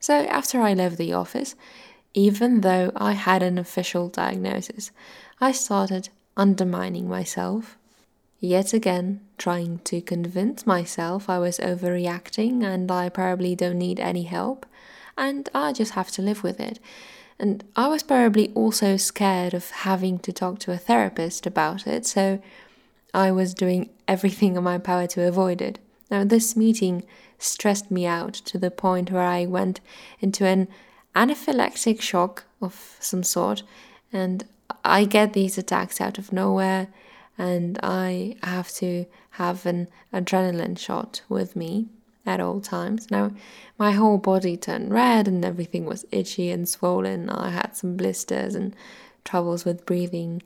So 0.00 0.14
after 0.26 0.60
I 0.60 0.74
left 0.74 0.96
the 0.96 1.12
office, 1.12 1.54
even 2.14 2.60
though 2.62 2.92
I 2.96 3.12
had 3.12 3.42
an 3.42 3.58
official 3.58 4.08
diagnosis, 4.08 4.90
I 5.40 5.52
started 5.52 6.08
undermining 6.36 7.08
myself 7.08 7.76
yet 8.40 8.72
again 8.72 9.20
trying 9.36 9.78
to 9.80 10.00
convince 10.00 10.66
myself 10.66 11.28
I 11.28 11.38
was 11.38 11.58
overreacting 11.58 12.62
and 12.62 12.90
I 12.90 13.08
probably 13.08 13.54
don't 13.54 13.78
need 13.78 13.98
any 13.98 14.24
help 14.24 14.66
and 15.16 15.48
I 15.54 15.72
just 15.72 15.92
have 15.92 16.10
to 16.12 16.22
live 16.22 16.42
with 16.42 16.60
it. 16.60 16.78
And 17.38 17.64
I 17.76 17.88
was 17.88 18.02
probably 18.02 18.50
also 18.54 18.96
scared 18.96 19.54
of 19.54 19.70
having 19.70 20.18
to 20.20 20.32
talk 20.32 20.58
to 20.60 20.72
a 20.72 20.76
therapist 20.76 21.46
about 21.46 21.86
it, 21.86 22.04
so 22.04 22.40
I 23.14 23.30
was 23.30 23.54
doing 23.54 23.90
everything 24.08 24.56
in 24.56 24.64
my 24.64 24.78
power 24.78 25.06
to 25.08 25.26
avoid 25.26 25.62
it. 25.62 25.78
Now, 26.10 26.24
this 26.24 26.56
meeting 26.56 27.04
stressed 27.38 27.90
me 27.90 28.06
out 28.06 28.34
to 28.34 28.58
the 28.58 28.70
point 28.70 29.10
where 29.10 29.26
I 29.26 29.46
went 29.46 29.80
into 30.20 30.46
an 30.46 30.68
anaphylactic 31.14 32.00
shock 32.00 32.44
of 32.60 32.96
some 33.00 33.22
sort, 33.22 33.62
and 34.12 34.44
I 34.84 35.04
get 35.04 35.32
these 35.32 35.58
attacks 35.58 36.00
out 36.00 36.18
of 36.18 36.32
nowhere 36.32 36.88
and 37.38 37.78
I 37.82 38.36
have 38.42 38.70
to 38.74 39.06
have 39.32 39.64
an 39.64 39.88
adrenaline 40.12 40.76
shot 40.76 41.22
with 41.28 41.54
me 41.54 41.86
at 42.26 42.40
all 42.40 42.60
times. 42.60 43.10
Now, 43.10 43.30
my 43.78 43.92
whole 43.92 44.18
body 44.18 44.56
turned 44.56 44.92
red 44.92 45.28
and 45.28 45.44
everything 45.44 45.84
was 45.84 46.04
itchy 46.10 46.50
and 46.50 46.68
swollen. 46.68 47.30
I 47.30 47.50
had 47.50 47.76
some 47.76 47.96
blisters 47.96 48.54
and 48.54 48.74
troubles 49.24 49.64
with 49.64 49.86
breathing. 49.86 50.42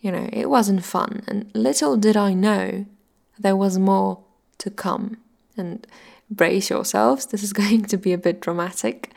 You 0.00 0.12
know, 0.12 0.28
it 0.32 0.48
wasn't 0.48 0.84
fun. 0.84 1.24
And 1.26 1.50
little 1.54 1.96
did 1.96 2.16
I 2.16 2.34
know 2.34 2.86
there 3.38 3.56
was 3.56 3.78
more 3.78 4.22
to 4.58 4.70
come. 4.70 5.18
And 5.56 5.86
brace 6.30 6.70
yourselves, 6.70 7.26
this 7.26 7.42
is 7.42 7.52
going 7.64 7.84
to 7.86 7.96
be 7.96 8.12
a 8.12 8.18
bit 8.18 8.40
dramatic, 8.40 9.12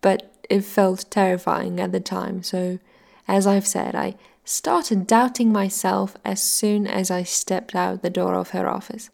but 0.00 0.30
it 0.50 0.62
felt 0.62 1.10
terrifying 1.10 1.80
at 1.80 1.92
the 1.92 2.00
time. 2.00 2.42
So, 2.42 2.78
as 3.26 3.46
I've 3.46 3.66
said, 3.66 3.94
I 3.94 4.16
started 4.44 5.06
doubting 5.06 5.50
myself 5.50 6.16
as 6.24 6.42
soon 6.42 6.86
as 6.86 7.10
I 7.10 7.22
stepped 7.22 7.74
out 7.74 8.02
the 8.02 8.10
door 8.10 8.34
of 8.34 8.50
her 8.50 8.68
office. 8.68 9.10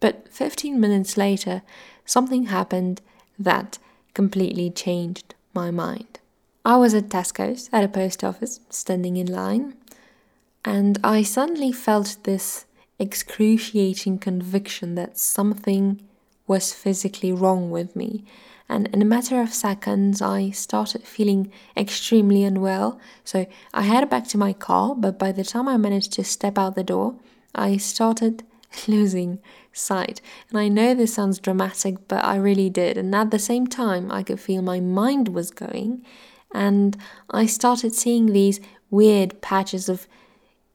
But 0.00 0.28
15 0.30 0.80
minutes 0.80 1.16
later, 1.18 1.62
something 2.06 2.46
happened 2.46 3.02
that 3.38 3.78
completely 4.14 4.70
changed 4.70 5.34
my 5.52 5.70
mind. 5.70 6.18
I 6.64 6.76
was 6.76 6.94
at 6.94 7.08
Tesco's 7.08 7.68
at 7.72 7.84
a 7.84 7.88
post 7.88 8.24
office, 8.24 8.60
standing 8.70 9.16
in 9.16 9.26
line, 9.26 9.74
and 10.64 10.98
I 11.02 11.22
suddenly 11.22 11.72
felt 11.72 12.16
this 12.24 12.66
excruciating 13.00 14.18
conviction 14.18 14.94
that 14.94 15.18
something 15.18 16.00
was 16.46 16.72
physically 16.72 17.32
wrong 17.32 17.70
with 17.70 17.96
me 17.96 18.24
and 18.70 18.86
in 18.94 19.02
a 19.02 19.04
matter 19.04 19.40
of 19.40 19.52
seconds 19.52 20.22
I 20.22 20.50
started 20.50 21.02
feeling 21.02 21.50
extremely 21.76 22.44
unwell. 22.44 23.00
So 23.24 23.46
I 23.74 23.82
headed 23.82 24.10
back 24.10 24.28
to 24.28 24.38
my 24.38 24.52
car, 24.52 24.94
but 24.94 25.18
by 25.18 25.32
the 25.32 25.42
time 25.42 25.66
I 25.66 25.76
managed 25.76 26.12
to 26.12 26.24
step 26.24 26.56
out 26.56 26.76
the 26.76 26.84
door, 26.84 27.16
I 27.52 27.78
started 27.78 28.44
losing 28.86 29.40
sight. 29.72 30.20
And 30.48 30.58
I 30.58 30.68
know 30.68 30.94
this 30.94 31.14
sounds 31.14 31.40
dramatic, 31.40 32.06
but 32.06 32.24
I 32.24 32.36
really 32.36 32.70
did. 32.70 32.96
And 32.96 33.12
at 33.12 33.32
the 33.32 33.40
same 33.40 33.66
time, 33.66 34.12
I 34.12 34.22
could 34.22 34.38
feel 34.38 34.62
my 34.62 34.78
mind 34.78 35.30
was 35.30 35.50
going, 35.50 36.04
and 36.54 36.96
I 37.28 37.46
started 37.46 37.92
seeing 37.92 38.26
these 38.26 38.60
weird 38.88 39.42
patches 39.42 39.88
of 39.88 40.06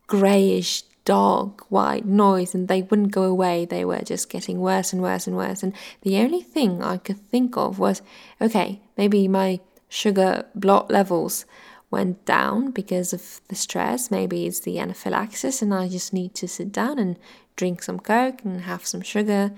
grayish 0.07 0.83
dark 1.05 1.61
white 1.71 2.05
noise 2.05 2.53
and 2.53 2.67
they 2.67 2.81
wouldn't 2.81 3.11
go 3.11 3.23
away. 3.23 3.63
They 3.63 3.85
were 3.85 4.01
just 4.01 4.29
getting 4.29 4.59
worse 4.59 4.91
and 4.91 5.01
worse 5.01 5.27
and 5.27 5.37
worse. 5.37 5.63
And 5.63 5.73
the 6.01 6.17
only 6.17 6.41
thing 6.41 6.83
I 6.83 6.97
could 6.97 7.19
think 7.29 7.55
of 7.55 7.79
was 7.79 8.01
okay, 8.41 8.81
maybe 8.97 9.27
my 9.27 9.59
sugar 9.87 10.45
blood 10.55 10.89
levels 10.89 11.45
went 11.91 12.25
down 12.25 12.71
because 12.71 13.13
of 13.13 13.39
the 13.47 13.55
stress. 13.55 14.11
Maybe 14.11 14.45
it's 14.45 14.59
the 14.59 14.79
anaphylaxis, 14.79 15.61
and 15.61 15.73
I 15.73 15.87
just 15.87 16.11
need 16.11 16.35
to 16.35 16.47
sit 16.47 16.71
down 16.71 16.99
and 16.99 17.17
drink 17.55 17.83
some 17.83 17.99
Coke 17.99 18.43
and 18.43 18.61
have 18.61 18.85
some 18.85 19.01
sugar 19.01 19.51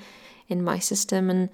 in 0.47 0.63
my 0.63 0.77
system. 0.77 1.29
And, 1.29 1.49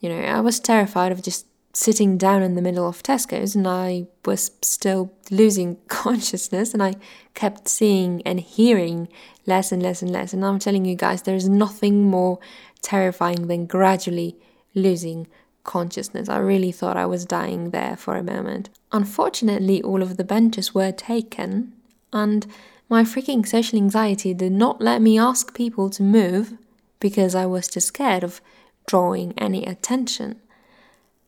you 0.00 0.08
know, 0.08 0.20
I 0.20 0.40
was 0.40 0.60
terrified 0.60 1.10
of 1.10 1.22
just 1.22 1.46
sitting 1.72 2.18
down 2.18 2.42
in 2.42 2.54
the 2.54 2.62
middle 2.62 2.86
of 2.86 3.02
Tesco's 3.02 3.54
and 3.54 3.66
I 3.66 4.06
was 4.24 4.50
still 4.62 5.12
losing 5.30 5.76
consciousness 5.88 6.74
and 6.74 6.82
I 6.82 6.94
kept 7.34 7.68
seeing 7.68 8.22
and 8.22 8.40
hearing 8.40 9.08
less 9.46 9.72
and 9.72 9.82
less 9.82 10.02
and 10.02 10.10
less. 10.10 10.32
And 10.32 10.44
I'm 10.44 10.58
telling 10.58 10.84
you 10.84 10.94
guys, 10.94 11.22
there's 11.22 11.48
nothing 11.48 12.04
more 12.04 12.38
terrifying 12.82 13.46
than 13.46 13.66
gradually 13.66 14.36
losing 14.74 15.26
consciousness. 15.64 16.28
I 16.28 16.38
really 16.38 16.72
thought 16.72 16.96
I 16.96 17.06
was 17.06 17.24
dying 17.24 17.70
there 17.70 17.96
for 17.96 18.16
a 18.16 18.22
moment. 18.22 18.68
Unfortunately, 18.90 19.82
all 19.82 20.02
of 20.02 20.16
the 20.16 20.24
benches 20.24 20.74
were 20.74 20.92
taken 20.92 21.72
and 22.12 22.46
my 22.88 23.04
freaking 23.04 23.46
social 23.46 23.78
anxiety 23.78 24.34
did 24.34 24.52
not 24.52 24.82
let 24.82 25.00
me 25.00 25.18
ask 25.18 25.54
people 25.54 25.88
to 25.90 26.02
move 26.02 26.58
because 27.00 27.34
I 27.34 27.46
was 27.46 27.66
too 27.66 27.80
scared 27.80 28.22
of 28.22 28.42
drawing 28.86 29.32
any 29.38 29.64
attention 29.64 30.41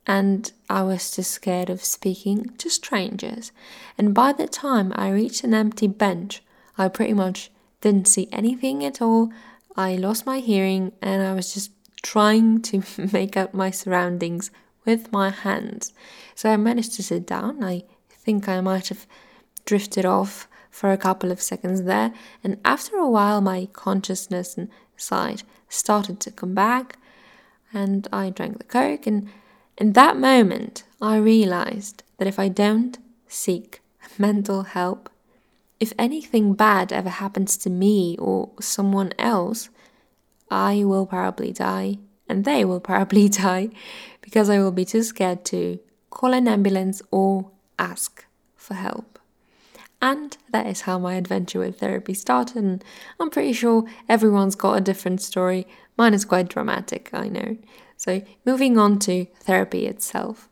and 0.06 0.52
I 0.68 0.82
was 0.82 1.10
too 1.10 1.22
scared 1.22 1.70
of 1.70 1.84
speaking 1.84 2.50
to 2.58 2.68
strangers. 2.68 3.52
And 3.96 4.14
by 4.14 4.32
the 4.32 4.46
time 4.46 4.92
I 4.96 5.10
reached 5.10 5.44
an 5.44 5.54
empty 5.54 5.86
bench, 5.86 6.42
I 6.76 6.88
pretty 6.88 7.14
much 7.14 7.50
didn't 7.80 8.08
see 8.08 8.28
anything 8.30 8.84
at 8.84 9.00
all. 9.00 9.32
I 9.76 9.96
lost 9.96 10.26
my 10.26 10.40
hearing 10.40 10.92
and 11.00 11.22
I 11.22 11.34
was 11.34 11.54
just 11.54 11.70
trying 12.02 12.60
to 12.62 12.82
make 13.12 13.36
out 13.36 13.54
my 13.54 13.70
surroundings 13.70 14.50
with 14.84 15.10
my 15.12 15.30
hands. 15.30 15.92
So 16.34 16.50
I 16.50 16.56
managed 16.56 16.94
to 16.94 17.02
sit 17.02 17.26
down. 17.26 17.64
I 17.64 17.84
think 18.10 18.48
I 18.48 18.60
might 18.60 18.88
have 18.88 19.06
drifted 19.64 20.04
off 20.04 20.48
for 20.70 20.90
a 20.90 20.98
couple 20.98 21.30
of 21.30 21.40
seconds 21.40 21.84
there, 21.84 22.12
and 22.42 22.58
after 22.64 22.96
a 22.96 23.08
while, 23.08 23.40
my 23.40 23.68
consciousness 23.72 24.58
and 24.58 24.68
sight 24.96 25.44
started 25.68 26.18
to 26.18 26.32
come 26.32 26.52
back, 26.52 26.98
and 27.72 28.08
I 28.12 28.30
drank 28.30 28.58
the 28.58 28.64
Coke 28.64 29.06
and 29.06 29.28
in 29.76 29.92
that 29.94 30.16
moment, 30.16 30.84
I 31.00 31.16
realized 31.16 32.02
that 32.18 32.28
if 32.28 32.38
I 32.38 32.48
don't 32.48 32.96
seek 33.26 33.80
mental 34.18 34.62
help, 34.62 35.10
if 35.80 35.92
anything 35.98 36.54
bad 36.54 36.92
ever 36.92 37.08
happens 37.08 37.56
to 37.58 37.70
me 37.70 38.16
or 38.18 38.50
someone 38.60 39.12
else, 39.18 39.68
I 40.50 40.84
will 40.84 41.06
probably 41.06 41.52
die, 41.52 41.98
and 42.28 42.44
they 42.44 42.64
will 42.64 42.80
probably 42.90 43.28
die 43.28 43.70
because 44.20 44.48
I 44.48 44.58
will 44.58 44.72
be 44.72 44.84
too 44.84 45.02
scared 45.02 45.44
to 45.46 45.80
call 46.10 46.32
an 46.32 46.46
ambulance 46.46 47.02
or 47.10 47.50
ask 47.78 48.24
for 48.56 48.74
help. 48.74 49.18
And 50.00 50.36
that 50.52 50.66
is 50.66 50.82
how 50.82 50.98
my 50.98 51.14
adventure 51.14 51.58
with 51.58 51.80
therapy 51.80 52.14
started, 52.14 52.62
and 52.62 52.84
I'm 53.18 53.30
pretty 53.30 53.54
sure 53.54 53.84
everyone's 54.08 54.54
got 54.54 54.78
a 54.78 54.80
different 54.80 55.22
story. 55.22 55.66
Mine 55.96 56.14
is 56.14 56.24
quite 56.24 56.48
dramatic, 56.48 57.10
I 57.12 57.28
know. 57.28 57.56
So, 57.96 58.22
moving 58.44 58.78
on 58.78 58.98
to 59.00 59.26
therapy 59.40 59.86
itself. 59.86 60.48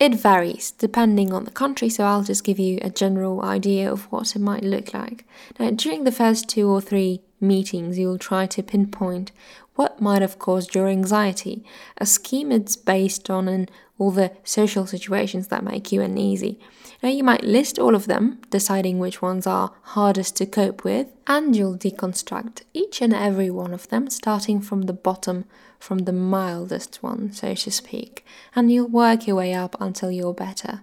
it 0.00 0.14
varies 0.14 0.70
depending 0.72 1.32
on 1.32 1.44
the 1.44 1.50
country, 1.50 1.90
so 1.90 2.04
I'll 2.04 2.24
just 2.24 2.42
give 2.42 2.58
you 2.58 2.78
a 2.80 2.88
general 2.88 3.42
idea 3.42 3.92
of 3.92 4.10
what 4.10 4.34
it 4.34 4.40
might 4.40 4.64
look 4.64 4.94
like. 4.94 5.26
Now, 5.58 5.70
during 5.70 6.04
the 6.04 6.10
first 6.12 6.48
two 6.48 6.66
or 6.68 6.80
three 6.80 7.20
meetings, 7.38 7.98
you'll 7.98 8.18
try 8.18 8.46
to 8.46 8.62
pinpoint 8.62 9.30
what 9.74 10.00
might 10.00 10.22
have 10.22 10.38
caused 10.38 10.74
your 10.74 10.88
anxiety. 10.88 11.64
A 11.98 12.06
scheme 12.06 12.50
is 12.50 12.76
based 12.76 13.28
on 13.28 13.68
all 13.98 14.10
the 14.10 14.32
social 14.42 14.86
situations 14.86 15.48
that 15.48 15.62
make 15.62 15.92
you 15.92 16.00
uneasy. 16.00 16.58
Now, 17.02 17.10
you 17.10 17.22
might 17.22 17.44
list 17.44 17.78
all 17.78 17.94
of 17.94 18.06
them, 18.06 18.40
deciding 18.50 18.98
which 18.98 19.20
ones 19.20 19.46
are 19.46 19.72
hardest 19.82 20.36
to 20.36 20.46
cope 20.46 20.82
with, 20.82 21.08
and 21.26 21.54
you'll 21.54 21.76
deconstruct 21.76 22.62
each 22.72 23.02
and 23.02 23.14
every 23.14 23.50
one 23.50 23.74
of 23.74 23.88
them, 23.88 24.08
starting 24.08 24.60
from 24.62 24.82
the 24.82 24.92
bottom, 24.94 25.44
from 25.80 26.00
the 26.00 26.12
mildest 26.12 27.02
one, 27.02 27.32
so 27.32 27.54
to 27.54 27.70
speak, 27.72 28.24
and 28.54 28.70
you'll 28.70 28.86
work 28.86 29.26
your 29.26 29.36
way 29.36 29.52
up 29.52 29.74
until 29.80 30.12
you're 30.12 30.32
better. 30.32 30.82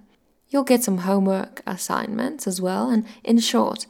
You'll 0.50 0.64
get 0.64 0.84
some 0.84 1.00
homework 1.00 1.62
assignments 1.66 2.48
as 2.48 2.60
well, 2.60 2.90
and 2.90 3.06
in 3.24 3.40
short, 3.40 3.86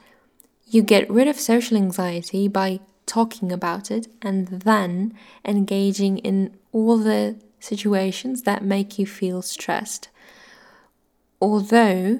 you 0.68 0.84
get 0.84 1.10
rid 1.10 1.28
of 1.28 1.40
social 1.40 1.78
anxiety 1.78 2.48
by 2.48 2.82
talking 3.06 3.52
about 3.52 3.90
it 3.90 4.08
and 4.22 4.48
then 4.48 5.18
engaging 5.46 6.18
in 6.20 6.56
all 6.72 6.98
the 6.98 7.38
situations 7.60 8.44
that 8.44 8.64
make 8.64 9.00
you 9.00 9.06
feel 9.08 9.42
stressed. 9.42 10.10
Although 11.42 12.20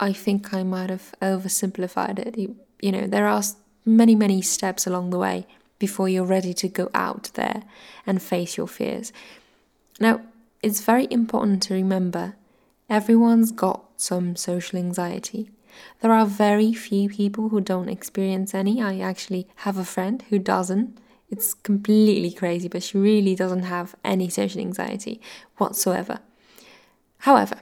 I 0.00 0.12
think 0.12 0.52
I 0.52 0.62
might 0.62 0.90
have 0.90 1.14
oversimplified 1.22 2.18
it. 2.18 2.36
You, 2.80 2.92
know, 2.92 3.06
there 3.06 3.26
are 3.26 3.42
many, 3.84 4.14
many 4.14 4.42
steps 4.42 4.86
along 4.86 5.10
the 5.10 5.18
way 5.18 5.46
before 5.78 6.08
you're 6.08 6.24
ready 6.24 6.54
to 6.54 6.68
go 6.68 6.90
out 6.94 7.30
there 7.34 7.62
and 8.06 8.22
face 8.22 8.56
your 8.56 8.68
fears. 8.68 9.12
Now, 10.00 10.20
it's 10.62 10.80
very 10.80 11.06
important 11.10 11.62
to 11.64 11.74
remember 11.74 12.36
everyone's 12.88 13.52
got 13.52 13.84
some 13.96 14.36
social 14.36 14.78
anxiety. 14.78 15.50
There 16.00 16.12
are 16.12 16.26
very 16.26 16.72
few 16.72 17.08
people 17.08 17.48
who 17.48 17.60
don't 17.60 17.88
experience 17.88 18.54
any. 18.54 18.80
I 18.80 18.98
actually 19.00 19.48
have 19.56 19.76
a 19.76 19.84
friend 19.84 20.22
who 20.30 20.38
doesn't. 20.38 20.98
It's 21.30 21.54
completely 21.54 22.30
crazy, 22.30 22.68
but 22.68 22.82
she 22.82 22.98
really 22.98 23.34
doesn't 23.34 23.64
have 23.64 23.94
any 24.04 24.28
social 24.28 24.60
anxiety 24.60 25.20
whatsoever. 25.56 26.20
However, 27.18 27.56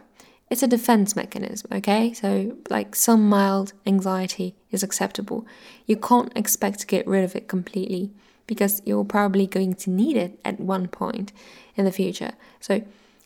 it's 0.52 0.62
a 0.62 0.66
defense 0.66 1.16
mechanism, 1.16 1.71
okay? 1.73 2.12
So, 2.12 2.59
like 2.68 2.94
some 2.94 3.26
mild 3.26 3.73
anxiety 3.87 4.54
is 4.71 4.82
acceptable. 4.82 5.47
You 5.87 5.97
can't 5.97 6.30
expect 6.37 6.80
to 6.80 6.87
get 6.87 7.06
rid 7.06 7.25
of 7.25 7.35
it 7.35 7.49
completely 7.49 8.11
because 8.47 8.82
you're 8.85 9.02
probably 9.02 9.47
going 9.47 9.73
to 9.76 9.88
need 9.88 10.14
it 10.14 10.38
at 10.44 10.61
one 10.61 10.88
point 10.88 11.32
in 11.75 11.87
the 11.87 11.90
future. 11.90 12.32
So, 12.61 12.82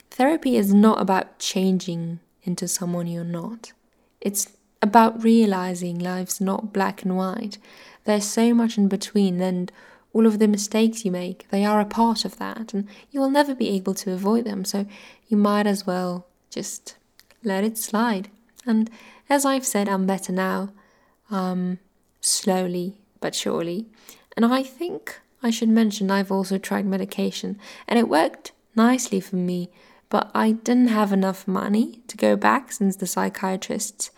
therapy 0.09 0.57
is 0.57 0.73
not 0.73 1.01
about 1.01 1.41
changing 1.41 2.21
into 2.45 2.69
someone 2.69 3.09
you're 3.09 3.25
not. 3.25 3.73
It's 4.21 4.53
about 4.81 5.25
realizing 5.25 5.99
life's 5.99 6.41
not 6.41 6.73
black 6.73 7.03
and 7.03 7.17
white. 7.17 7.59
There's 8.05 8.25
so 8.25 8.55
much 8.55 8.79
in 8.79 8.87
between, 8.87 9.41
and 9.41 9.73
all 10.13 10.27
of 10.27 10.39
the 10.39 10.47
mistakes 10.47 11.05
you 11.05 11.11
make, 11.11 11.49
they 11.51 11.65
are 11.65 11.81
a 11.81 11.87
part 11.87 12.25
of 12.25 12.39
that, 12.39 12.73
and 12.73 12.87
you 13.11 13.19
will 13.19 13.31
never 13.31 13.53
be 13.53 13.71
able 13.71 13.95
to 13.95 14.13
avoid 14.13 14.45
them. 14.45 14.65
So 14.65 14.87
you 15.27 15.37
might 15.37 15.67
as 15.67 15.85
well 15.85 16.29
just 16.51 16.95
let 17.47 17.65
it 17.65 17.79
slide. 17.79 18.29
And 18.67 18.91
as 19.31 19.45
I've 19.45 19.67
said, 19.67 19.89
I'm 19.89 20.07
better 20.07 20.33
now, 20.33 20.71
um, 21.31 21.79
slowly 22.21 22.99
but 23.21 23.35
surely. 23.35 23.87
And 24.37 24.45
I 24.45 24.63
think 24.63 25.21
I 25.43 25.51
should 25.51 25.69
mention 25.69 26.11
I've 26.11 26.33
also 26.33 26.59
tried 26.59 26.87
medication, 26.87 27.59
and 27.89 27.99
it 27.99 28.09
worked 28.09 28.53
nicely 28.75 29.21
for 29.21 29.37
me, 29.37 29.71
but 30.09 30.31
I 30.35 30.53
didn't 30.53 30.89
have 30.89 31.13
enough 31.13 31.49
money 31.49 32.03
to 32.09 32.17
go 32.17 32.37
back 32.37 32.73
since 32.73 32.97
the 32.97 33.07
psychiatrists 33.07 34.11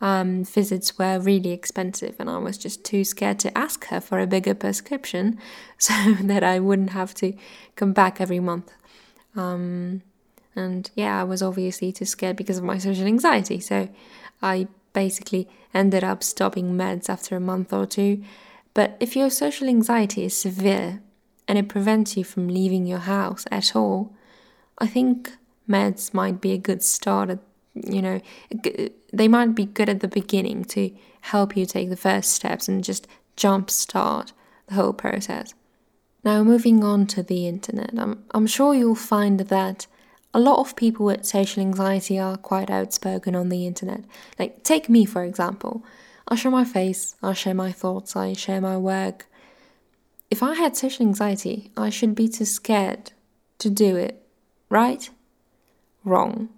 um, 0.00 0.44
visits 0.44 0.98
were 0.98 1.18
really 1.18 1.50
expensive, 1.50 2.16
and 2.18 2.30
I 2.30 2.38
was 2.38 2.56
just 2.56 2.84
too 2.84 3.04
scared 3.04 3.38
to 3.40 3.56
ask 3.56 3.86
her 3.86 4.00
for 4.00 4.18
a 4.18 4.26
bigger 4.26 4.54
prescription 4.54 5.38
so 5.78 5.94
that 6.22 6.42
I 6.42 6.58
wouldn't 6.58 6.90
have 6.90 7.14
to 7.14 7.34
come 7.76 7.92
back 7.92 8.20
every 8.20 8.40
month. 8.40 8.72
Um, 9.36 10.02
and 10.56 10.90
yeah, 10.94 11.20
I 11.20 11.24
was 11.24 11.42
obviously 11.42 11.92
too 11.92 12.04
scared 12.04 12.36
because 12.36 12.58
of 12.58 12.64
my 12.64 12.78
social 12.78 13.06
anxiety, 13.06 13.60
so 13.60 13.88
I 14.42 14.68
basically 14.92 15.48
ended 15.72 16.02
up 16.02 16.22
stopping 16.22 16.74
meds 16.76 17.08
after 17.08 17.36
a 17.36 17.40
month 17.40 17.72
or 17.72 17.86
two. 17.86 18.22
But 18.74 18.96
if 19.00 19.16
your 19.16 19.30
social 19.30 19.68
anxiety 19.68 20.24
is 20.24 20.36
severe 20.36 21.00
and 21.46 21.58
it 21.58 21.68
prevents 21.68 22.16
you 22.16 22.24
from 22.24 22.48
leaving 22.48 22.86
your 22.86 22.98
house 22.98 23.44
at 23.50 23.74
all, 23.76 24.12
I 24.78 24.86
think 24.86 25.32
meds 25.68 26.12
might 26.14 26.40
be 26.40 26.52
a 26.52 26.58
good 26.58 26.82
start 26.82 27.30
at 27.30 27.38
you 27.74 28.02
know, 28.02 28.20
they 29.12 29.28
might 29.28 29.54
be 29.54 29.64
good 29.64 29.88
at 29.88 30.00
the 30.00 30.08
beginning 30.08 30.64
to 30.64 30.90
help 31.20 31.56
you 31.56 31.66
take 31.66 31.88
the 31.88 31.96
first 31.96 32.32
steps 32.32 32.68
and 32.68 32.82
just 32.82 33.06
jumpstart 33.36 34.32
the 34.66 34.74
whole 34.74 34.92
process. 34.92 35.54
Now, 36.24 36.42
moving 36.42 36.84
on 36.84 37.06
to 37.08 37.22
the 37.22 37.46
internet, 37.46 37.90
I'm, 37.96 38.24
I'm 38.32 38.46
sure 38.46 38.74
you'll 38.74 38.94
find 38.94 39.40
that 39.40 39.86
a 40.32 40.40
lot 40.40 40.58
of 40.60 40.76
people 40.76 41.06
with 41.06 41.24
social 41.24 41.62
anxiety 41.62 42.18
are 42.18 42.36
quite 42.36 42.70
outspoken 42.70 43.34
on 43.34 43.48
the 43.48 43.66
internet. 43.66 44.04
Like, 44.38 44.62
take 44.62 44.88
me 44.88 45.04
for 45.04 45.24
example. 45.24 45.84
I 46.28 46.36
show 46.36 46.50
my 46.50 46.64
face, 46.64 47.16
I 47.22 47.32
share 47.32 47.54
my 47.54 47.72
thoughts, 47.72 48.14
I 48.14 48.34
share 48.34 48.60
my 48.60 48.76
work. 48.76 49.26
If 50.30 50.42
I 50.42 50.54
had 50.54 50.76
social 50.76 51.04
anxiety, 51.04 51.72
I 51.76 51.90
should 51.90 52.14
be 52.14 52.28
too 52.28 52.44
scared 52.44 53.12
to 53.58 53.68
do 53.68 53.96
it, 53.96 54.22
right? 54.68 55.10
Wrong 56.04 56.50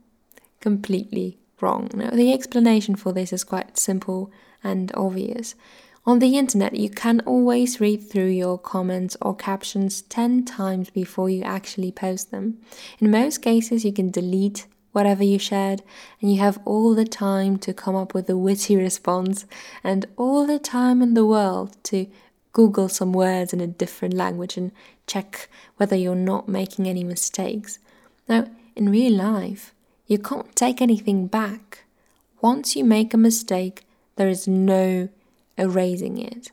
completely 0.62 1.38
wrong. 1.60 1.90
Now, 1.92 2.10
the 2.10 2.32
explanation 2.32 2.94
for 2.94 3.12
this 3.12 3.32
is 3.34 3.44
quite 3.44 3.76
simple 3.76 4.30
and 4.64 4.90
obvious. 4.94 5.54
On 6.04 6.18
the 6.18 6.36
internet, 6.36 6.74
you 6.74 6.90
can 6.90 7.20
always 7.20 7.80
read 7.80 8.02
through 8.02 8.30
your 8.30 8.58
comments 8.58 9.16
or 9.22 9.36
captions 9.36 10.02
10 10.02 10.44
times 10.44 10.90
before 10.90 11.30
you 11.30 11.44
actually 11.44 11.92
post 11.92 12.32
them. 12.32 12.58
In 12.98 13.12
most 13.12 13.38
cases, 13.38 13.84
you 13.84 13.92
can 13.92 14.10
delete 14.10 14.66
whatever 14.90 15.22
you 15.22 15.38
shared, 15.38 15.80
and 16.20 16.32
you 16.32 16.40
have 16.40 16.58
all 16.64 16.96
the 16.96 17.04
time 17.04 17.56
to 17.58 17.72
come 17.72 17.94
up 17.94 18.14
with 18.14 18.28
a 18.28 18.36
witty 18.36 18.74
response 18.74 19.46
and 19.84 20.06
all 20.16 20.44
the 20.44 20.58
time 20.58 21.02
in 21.02 21.14
the 21.14 21.24
world 21.24 21.76
to 21.84 22.08
Google 22.52 22.88
some 22.88 23.12
words 23.12 23.52
in 23.52 23.60
a 23.60 23.68
different 23.68 24.14
language 24.14 24.56
and 24.56 24.72
check 25.06 25.48
whether 25.76 25.94
you're 25.94 26.16
not 26.16 26.48
making 26.48 26.88
any 26.88 27.04
mistakes. 27.04 27.78
Now, 28.28 28.48
in 28.74 28.90
real 28.90 29.12
life, 29.12 29.72
you 30.08 30.18
can't 30.18 30.54
take 30.56 30.82
anything 30.82 31.28
back. 31.28 31.84
Once 32.40 32.74
you 32.74 32.82
make 32.82 33.14
a 33.14 33.18
mistake, 33.18 33.86
there 34.16 34.28
is 34.28 34.48
no 34.48 35.08
erasing 35.56 36.18
it. 36.18 36.50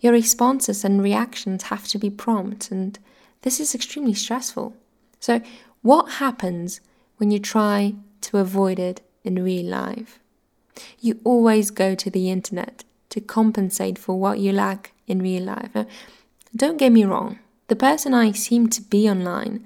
Your 0.00 0.12
responses 0.12 0.84
and 0.84 1.02
reactions 1.02 1.64
have 1.64 1.88
to 1.88 1.98
be 1.98 2.10
prompt, 2.10 2.70
and 2.70 2.98
this 3.42 3.60
is 3.60 3.74
extremely 3.74 4.14
stressful. 4.14 4.76
So, 5.20 5.40
what 5.82 6.12
happens 6.12 6.80
when 7.16 7.30
you 7.30 7.38
try 7.38 7.94
to 8.22 8.38
avoid 8.38 8.78
it 8.78 9.00
in 9.24 9.42
real 9.42 9.66
life? 9.66 10.18
You 11.00 11.20
always 11.24 11.70
go 11.70 11.94
to 11.94 12.10
the 12.10 12.30
internet 12.30 12.84
to 13.10 13.20
compensate 13.20 13.98
for 13.98 14.18
what 14.18 14.38
you 14.38 14.52
lack 14.52 14.92
in 15.06 15.22
real 15.22 15.44
life. 15.44 15.70
Now, 15.74 15.86
don't 16.54 16.78
get 16.78 16.92
me 16.92 17.04
wrong, 17.04 17.38
the 17.68 17.76
person 17.76 18.14
I 18.14 18.32
seem 18.32 18.68
to 18.70 18.82
be 18.82 19.08
online 19.08 19.64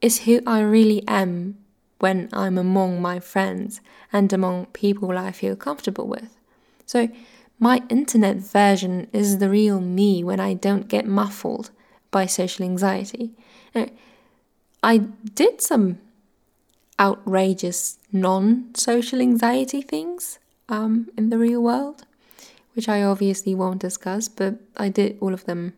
is 0.00 0.20
who 0.20 0.40
I 0.46 0.60
really 0.60 1.02
am 1.08 1.58
when 1.98 2.28
I'm 2.32 2.58
among 2.58 3.00
my 3.00 3.20
friends 3.20 3.80
and 4.12 4.32
among 4.32 4.66
people 4.66 5.16
I 5.16 5.32
feel 5.32 5.56
comfortable 5.56 6.06
with. 6.06 6.36
So, 6.84 7.08
my 7.58 7.82
internet 7.88 8.36
version 8.36 9.08
is 9.12 9.38
the 9.38 9.48
real 9.48 9.80
me 9.80 10.22
when 10.22 10.40
I 10.40 10.54
don't 10.54 10.88
get 10.88 11.06
muffled 11.06 11.70
by 12.10 12.26
social 12.26 12.64
anxiety. 12.64 13.32
I 14.82 14.98
did 15.34 15.60
some 15.60 15.98
outrageous 16.98 17.98
non 18.12 18.74
social 18.74 19.20
anxiety 19.20 19.82
things 19.82 20.38
um, 20.68 21.08
in 21.16 21.30
the 21.30 21.38
real 21.38 21.62
world, 21.62 22.06
which 22.74 22.88
I 22.88 23.02
obviously 23.02 23.54
won't 23.54 23.80
discuss, 23.80 24.28
but 24.28 24.56
I 24.76 24.88
did 24.88 25.18
all 25.20 25.34
of 25.34 25.44
them 25.44 25.74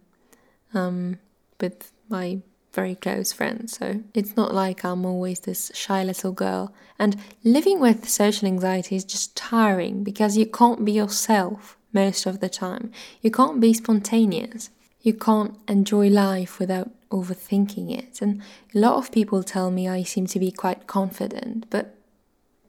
um, 0.74 1.18
with 1.60 1.92
my 2.08 2.40
very 2.72 2.94
close 2.94 3.32
friends, 3.32 3.76
so 3.78 4.02
it's 4.14 4.36
not 4.36 4.54
like 4.54 4.84
I'm 4.84 5.04
always 5.04 5.40
this 5.40 5.70
shy 5.74 6.04
little 6.04 6.32
girl. 6.32 6.72
And 6.98 7.16
living 7.42 7.80
with 7.80 8.08
social 8.08 8.46
anxiety 8.46 8.96
is 8.96 9.04
just 9.04 9.36
tiring 9.36 10.04
because 10.04 10.36
you 10.36 10.46
can't 10.46 10.84
be 10.84 10.92
yourself 10.92 11.76
most 11.92 12.26
of 12.26 12.40
the 12.40 12.48
time. 12.48 12.92
You 13.22 13.30
can't 13.30 13.60
be 13.60 13.72
spontaneous. 13.72 14.70
You 15.00 15.14
can't 15.14 15.56
enjoy 15.66 16.08
life 16.08 16.58
without 16.58 16.90
overthinking 17.10 17.96
it. 17.96 18.20
And 18.20 18.42
a 18.74 18.78
lot 18.78 18.96
of 18.96 19.12
people 19.12 19.42
tell 19.42 19.70
me 19.70 19.88
I 19.88 20.02
seem 20.02 20.26
to 20.26 20.38
be 20.38 20.50
quite 20.50 20.86
confident, 20.86 21.66
but 21.70 21.94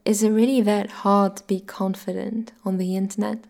is 0.05 0.23
it 0.23 0.29
really 0.29 0.61
that 0.61 0.89
hard 0.89 1.37
to 1.37 1.43
be 1.43 1.59
confident 1.59 2.51
on 2.63 2.77
the 2.77 2.95
internet? 2.95 3.45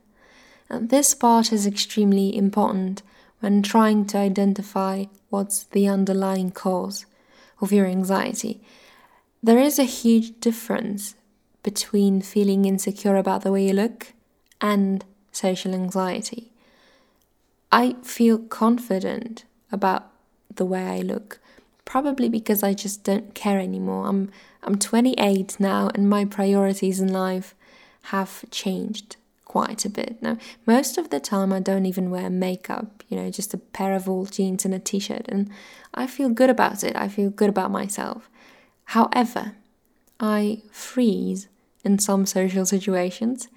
And 0.69 0.89
this 0.89 1.13
part 1.13 1.53
is 1.53 1.65
extremely 1.65 2.35
important 2.35 3.01
when 3.39 3.61
trying 3.61 4.05
to 4.05 4.17
identify 4.17 5.05
what's 5.29 5.63
the 5.65 5.87
underlying 5.87 6.51
cause 6.51 7.05
of 7.61 7.71
your 7.71 7.85
anxiety. 7.85 8.61
there 9.41 9.59
is 9.59 9.79
a 9.79 9.83
huge 9.83 10.37
difference 10.41 11.15
between 11.63 12.21
feeling 12.21 12.65
insecure 12.65 13.15
about 13.15 13.41
the 13.41 13.51
way 13.51 13.67
you 13.67 13.73
look 13.73 14.07
and 14.59 15.05
social 15.31 15.73
anxiety. 15.73 16.51
I 17.71 17.95
feel 18.03 18.37
confident 18.37 19.45
about 19.71 20.11
the 20.53 20.65
way 20.65 20.83
I 20.85 20.99
look, 20.99 21.39
probably 21.85 22.27
because 22.27 22.63
I 22.63 22.73
just 22.73 23.03
don't 23.03 23.33
care 23.33 23.59
anymore. 23.59 24.07
I'm 24.07 24.31
I'm 24.63 24.77
28 24.77 25.59
now 25.59 25.89
and 25.95 26.09
my 26.09 26.25
priorities 26.25 26.99
in 26.99 27.13
life 27.13 27.55
have 28.13 28.43
changed 28.51 29.15
quite 29.49 29.83
a 29.83 29.89
bit. 29.89 30.21
Now, 30.21 30.37
most 30.67 30.97
of 30.99 31.09
the 31.09 31.19
time 31.19 31.51
I 31.51 31.59
don't 31.59 31.87
even 31.87 32.11
wear 32.11 32.29
makeup, 32.29 33.03
you 33.09 33.17
know, 33.17 33.31
just 33.31 33.53
a 33.53 33.57
pair 33.57 33.95
of 33.95 34.07
old 34.07 34.31
jeans 34.31 34.63
and 34.63 34.75
a 34.75 34.79
t-shirt 34.79 35.25
and 35.27 35.49
I 35.93 36.05
feel 36.05 36.29
good 36.29 36.51
about 36.51 36.83
it. 36.83 36.95
I 36.95 37.07
feel 37.07 37.31
good 37.31 37.49
about 37.49 37.71
myself. 37.71 38.29
However, 38.85 39.55
I 40.19 40.61
freeze 40.71 41.47
in 41.83 41.97
some 41.97 42.27
social 42.27 42.63
situations, 42.65 43.47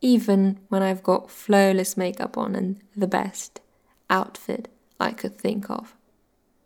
even 0.00 0.60
when 0.68 0.84
I've 0.84 1.02
got 1.02 1.30
flawless 1.30 1.96
makeup 1.96 2.38
on 2.38 2.54
and 2.54 2.80
the 2.96 3.08
best 3.08 3.60
outfit 4.08 4.68
I 5.00 5.10
could 5.10 5.36
think 5.36 5.68
of. 5.68 5.96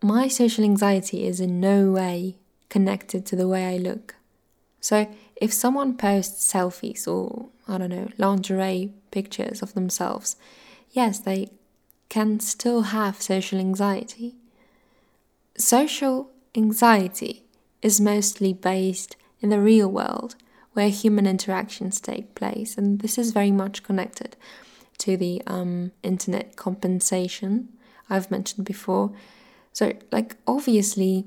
My 0.03 0.29
social 0.29 0.63
anxiety 0.63 1.27
is 1.27 1.41
in 1.41 1.59
no 1.59 1.91
way 1.91 2.37
connected 2.69 3.25
to 3.27 3.37
the 3.37 3.49
way 3.49 3.75
I 3.75 3.79
look. 3.79 4.17
So, 4.81 5.09
if 5.37 5.55
someone 5.55 5.97
posts 5.97 6.53
selfies 6.53 7.09
or, 7.09 7.49
I 7.67 7.79
don't 7.79 7.91
know, 7.91 8.09
lingerie 8.19 8.93
pictures 9.11 9.63
of 9.63 9.75
themselves, 9.75 10.37
yes, 10.91 11.19
they 11.19 11.49
can 12.09 12.41
still 12.41 12.83
have 12.83 13.23
social 13.23 13.59
anxiety. 13.59 14.35
Social 15.57 16.31
anxiety 16.55 17.45
is 17.83 18.01
mostly 18.01 18.53
based 18.53 19.17
in 19.41 19.49
the 19.51 19.61
real 19.61 19.89
world 19.89 20.37
where 20.73 20.89
human 20.89 21.27
interactions 21.27 22.01
take 22.01 22.35
place, 22.35 22.77
and 22.77 23.01
this 23.01 23.17
is 23.17 23.33
very 23.33 23.53
much 23.53 23.83
connected 23.83 24.37
to 24.99 25.17
the 25.17 25.43
um, 25.47 25.93
internet 26.03 26.57
compensation 26.57 27.69
I've 28.11 28.31
mentioned 28.31 28.67
before. 28.67 29.13
So, 29.73 29.93
like, 30.11 30.37
obviously, 30.47 31.27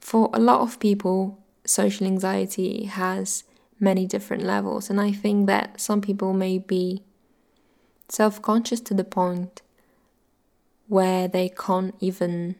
for 0.00 0.30
a 0.32 0.38
lot 0.38 0.60
of 0.60 0.78
people, 0.78 1.38
social 1.64 2.06
anxiety 2.06 2.84
has 2.84 3.44
many 3.80 4.06
different 4.06 4.42
levels, 4.42 4.90
and 4.90 5.00
I 5.00 5.12
think 5.12 5.46
that 5.46 5.80
some 5.80 6.00
people 6.00 6.32
may 6.32 6.58
be 6.58 7.02
self 8.08 8.40
conscious 8.40 8.80
to 8.82 8.94
the 8.94 9.04
point 9.04 9.62
where 10.86 11.26
they 11.26 11.48
can't 11.48 11.94
even 12.00 12.56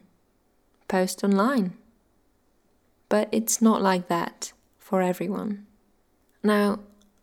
post 0.87 1.23
online 1.23 1.73
but 3.11 3.27
it's 3.33 3.61
not 3.61 3.81
like 3.81 4.07
that 4.07 4.53
for 4.79 5.01
everyone. 5.01 5.67
Now, 6.41 6.79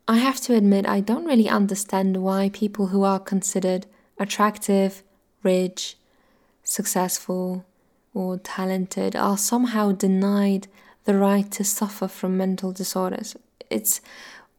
I 0.06 0.18
have 0.18 0.38
to 0.42 0.54
admit, 0.54 0.87
I 0.87 1.00
don't 1.00 1.24
really 1.24 1.48
understand 1.48 2.18
why 2.18 2.50
people 2.50 2.88
who 2.88 3.04
are 3.04 3.18
considered 3.18 3.87
attractive, 4.18 5.02
rich, 5.42 5.96
successful, 6.62 7.64
or 8.12 8.37
talented 8.37 9.16
are 9.16 9.38
somehow 9.38 9.92
denied 9.92 10.68
the 11.04 11.16
right 11.16 11.50
to 11.52 11.64
suffer 11.64 12.06
from 12.06 12.37
mental 12.37 12.70
disorders. 12.70 13.34
It's 13.70 14.00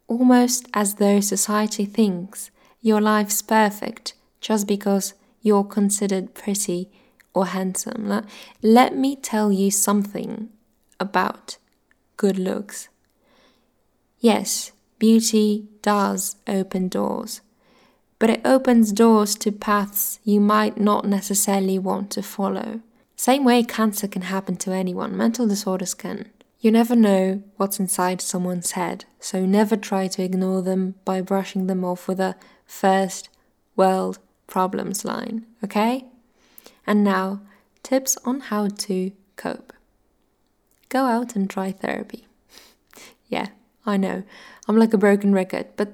almost 0.07 0.67
as 0.73 0.95
though 0.95 1.19
society 1.19 1.85
thinks 1.85 2.51
your 2.81 3.01
life's 3.01 3.41
perfect 3.41 4.13
just 4.41 4.67
because 4.67 5.13
you're 5.41 5.63
considered 5.63 6.33
pretty 6.33 6.89
or 7.33 7.47
handsome. 7.47 8.23
Let 8.61 8.95
me 8.95 9.15
tell 9.15 9.51
you 9.51 9.71
something 9.71 10.49
about 10.99 11.57
good 12.17 12.37
looks. 12.37 12.89
Yes, 14.19 14.71
beauty 14.97 15.67
does 15.81 16.35
open 16.47 16.89
doors, 16.89 17.41
but 18.17 18.29
it 18.29 18.41
opens 18.43 18.91
doors 18.91 19.35
to 19.35 19.51
paths 19.51 20.19
you 20.23 20.41
might 20.41 20.77
not 20.77 21.05
necessarily 21.05 21.79
want 21.79 22.11
to 22.11 22.21
follow. 22.21 22.81
Same 23.15 23.43
way 23.43 23.63
cancer 23.63 24.07
can 24.07 24.23
happen 24.23 24.57
to 24.57 24.71
anyone, 24.71 25.15
mental 25.15 25.47
disorders 25.47 25.93
can. 25.93 26.29
You 26.61 26.71
never 26.71 26.95
know 26.95 27.41
what's 27.55 27.79
inside 27.79 28.21
someone's 28.21 28.71
head, 28.71 29.05
so 29.19 29.45
never 29.45 29.77
try 29.77 30.07
to 30.07 30.23
ignore 30.23 30.61
them 30.61 30.95
by 31.05 31.21
brushing 31.21 31.67
them 31.67 31.85
off 31.85 32.07
with 32.07 32.19
a 32.19 32.35
first 32.65 33.29
world 33.77 34.19
problems 34.45 35.05
line, 35.05 35.45
okay? 35.63 36.05
And 36.85 37.01
now, 37.01 37.41
tips 37.81 38.17
on 38.25 38.41
how 38.41 38.67
to 38.67 39.11
cope 39.37 39.71
go 40.89 41.05
out 41.05 41.35
and 41.35 41.49
try 41.49 41.71
therapy. 41.71 42.27
yeah, 43.29 43.47
I 43.85 43.95
know, 43.95 44.23
I'm 44.67 44.77
like 44.77 44.93
a 44.93 44.97
broken 44.97 45.33
record, 45.33 45.67
but 45.77 45.93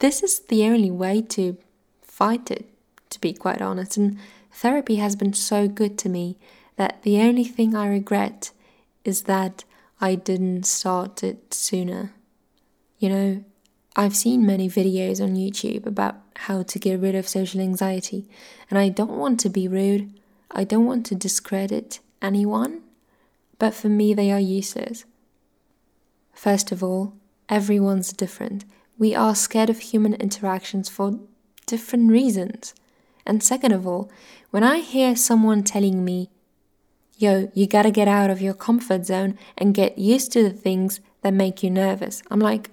this 0.00 0.22
is 0.22 0.40
the 0.40 0.64
only 0.64 0.90
way 0.90 1.22
to 1.28 1.58
fight 2.00 2.50
it, 2.50 2.68
to 3.10 3.20
be 3.20 3.32
quite 3.32 3.62
honest. 3.62 3.96
And 3.96 4.18
therapy 4.50 4.96
has 4.96 5.14
been 5.14 5.34
so 5.34 5.68
good 5.68 5.96
to 5.98 6.08
me 6.08 6.38
that 6.76 7.02
the 7.02 7.20
only 7.20 7.44
thing 7.44 7.76
I 7.76 7.86
regret 7.86 8.50
is 9.04 9.22
that 9.22 9.64
I 10.02 10.16
didn't 10.16 10.64
start 10.64 11.22
it 11.22 11.54
sooner. 11.54 12.12
You 12.98 13.08
know, 13.08 13.44
I've 13.96 14.14
seen 14.14 14.44
many 14.44 14.68
videos 14.68 15.22
on 15.22 15.36
YouTube 15.36 15.86
about 15.86 16.16
how 16.36 16.62
to 16.64 16.78
get 16.78 17.00
rid 17.00 17.14
of 17.14 17.26
social 17.26 17.62
anxiety, 17.62 18.28
and 18.68 18.78
I 18.78 18.90
don't 18.90 19.16
want 19.16 19.40
to 19.40 19.48
be 19.48 19.66
rude. 19.66 20.12
I 20.50 20.64
don't 20.64 20.84
want 20.84 21.06
to 21.06 21.14
discredit 21.14 22.00
anyone 22.20 22.82
but 23.62 23.74
for 23.74 23.88
me 23.88 24.12
they 24.12 24.32
are 24.32 24.40
useless. 24.40 25.04
First 26.32 26.72
of 26.72 26.82
all, 26.82 27.14
everyone's 27.48 28.12
different. 28.12 28.64
We 28.98 29.14
are 29.14 29.36
scared 29.36 29.70
of 29.70 29.78
human 29.78 30.14
interactions 30.14 30.88
for 30.88 31.20
different 31.64 32.10
reasons. 32.10 32.74
And 33.24 33.40
second 33.40 33.70
of 33.70 33.86
all, 33.86 34.10
when 34.50 34.64
I 34.64 34.80
hear 34.80 35.14
someone 35.14 35.62
telling 35.62 36.04
me, 36.04 36.28
yo, 37.22 37.50
you 37.54 37.66
gotta 37.66 37.90
get 37.90 38.08
out 38.08 38.30
of 38.30 38.42
your 38.42 38.54
comfort 38.54 39.06
zone 39.06 39.38
and 39.56 39.74
get 39.74 39.96
used 39.96 40.32
to 40.32 40.42
the 40.42 40.50
things 40.50 41.00
that 41.22 41.32
make 41.32 41.62
you 41.62 41.70
nervous, 41.70 42.22
I'm 42.30 42.40
like, 42.40 42.70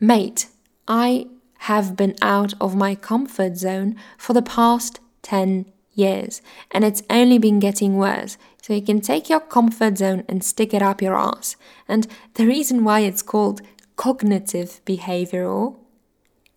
mate, 0.00 0.46
I 0.88 1.26
have 1.58 1.96
been 1.96 2.16
out 2.20 2.54
of 2.60 2.74
my 2.74 2.94
comfort 2.94 3.56
zone 3.56 3.94
for 4.18 4.32
the 4.32 4.42
past 4.42 4.98
10 5.22 5.66
years, 5.94 6.42
and 6.70 6.84
it's 6.84 7.02
only 7.10 7.38
been 7.38 7.60
getting 7.60 7.96
worse. 7.96 8.36
So 8.62 8.72
you 8.72 8.82
can 8.82 9.00
take 9.00 9.28
your 9.28 9.40
comfort 9.40 9.98
zone 9.98 10.24
and 10.28 10.42
stick 10.42 10.72
it 10.72 10.82
up 10.82 11.02
your 11.02 11.16
ass. 11.16 11.56
And 11.86 12.06
the 12.34 12.46
reason 12.46 12.84
why 12.84 13.00
it's 13.00 13.22
called 13.22 13.60
cognitive 13.96 14.80
behavioral 14.86 15.76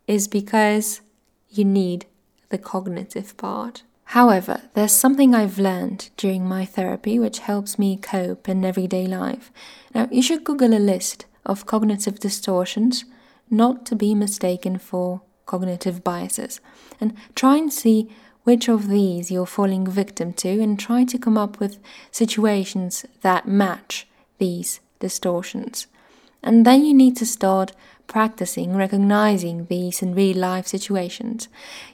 is 0.08 0.28
because 0.28 1.02
you 1.50 1.66
need 1.66 2.06
the 2.50 2.58
cognitive 2.58 3.36
part. 3.38 3.84
However, 4.10 4.62
there's 4.76 4.92
something 4.92 5.34
I've 5.34 5.60
learned 5.60 6.10
during 6.16 6.48
my 6.48 6.66
therapy 6.66 7.20
which 7.20 7.40
helps 7.40 7.78
me 7.78 7.98
cope 7.98 8.48
in 8.48 8.64
everyday 8.64 9.08
life. 9.08 9.52
Now, 9.94 10.08
you 10.12 10.22
should 10.22 10.44
Google 10.44 10.74
a 10.74 10.80
list 10.80 11.26
of 11.46 11.66
cognitive 11.66 12.20
distortions, 12.20 13.06
not 13.50 13.86
to 13.88 13.96
be 13.96 14.16
mistaken 14.16 14.78
for 14.78 15.22
cognitive 15.46 16.04
biases, 16.04 16.62
and 17.02 17.14
try 17.36 17.58
and 17.58 17.74
see 17.74 18.10
which 18.44 18.70
of 18.70 18.90
these 18.90 19.32
you're 19.32 19.46
falling 19.46 19.88
victim 19.88 20.32
to 20.34 20.62
and 20.62 20.80
try 20.80 21.04
to 21.04 21.18
come 21.18 21.38
up 21.38 21.60
with 21.60 21.80
situations 22.12 23.06
that 23.22 23.48
match 23.48 24.08
these 24.38 24.80
distortions. 25.00 25.88
And 26.44 26.64
then 26.64 26.86
you 26.86 26.94
need 26.94 27.18
to 27.18 27.26
start 27.26 27.72
practicing 28.08 28.76
recognizing 28.76 29.66
these 29.66 30.02
in 30.02 30.16
real 30.16 30.38
life 30.38 30.68
situations. 30.68 31.48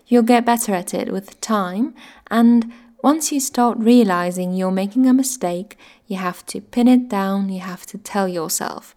You'll 0.08 0.24
get 0.24 0.46
better 0.46 0.74
at 0.74 0.94
it 0.94 1.12
with 1.12 1.40
time, 1.42 1.94
and 2.30 2.72
once 3.04 3.32
you 3.32 3.40
start 3.40 3.78
realizing 3.80 4.54
you're 4.54 4.72
making 4.72 5.08
a 5.08 5.14
mistake, 5.14 5.78
you 6.06 6.18
have 6.18 6.46
to 6.48 6.62
pin 6.62 6.88
it 6.88 7.10
down, 7.10 7.50
you 7.50 7.62
have 7.62 7.86
to 7.88 7.98
tell 7.98 8.28
yourself, 8.28 8.96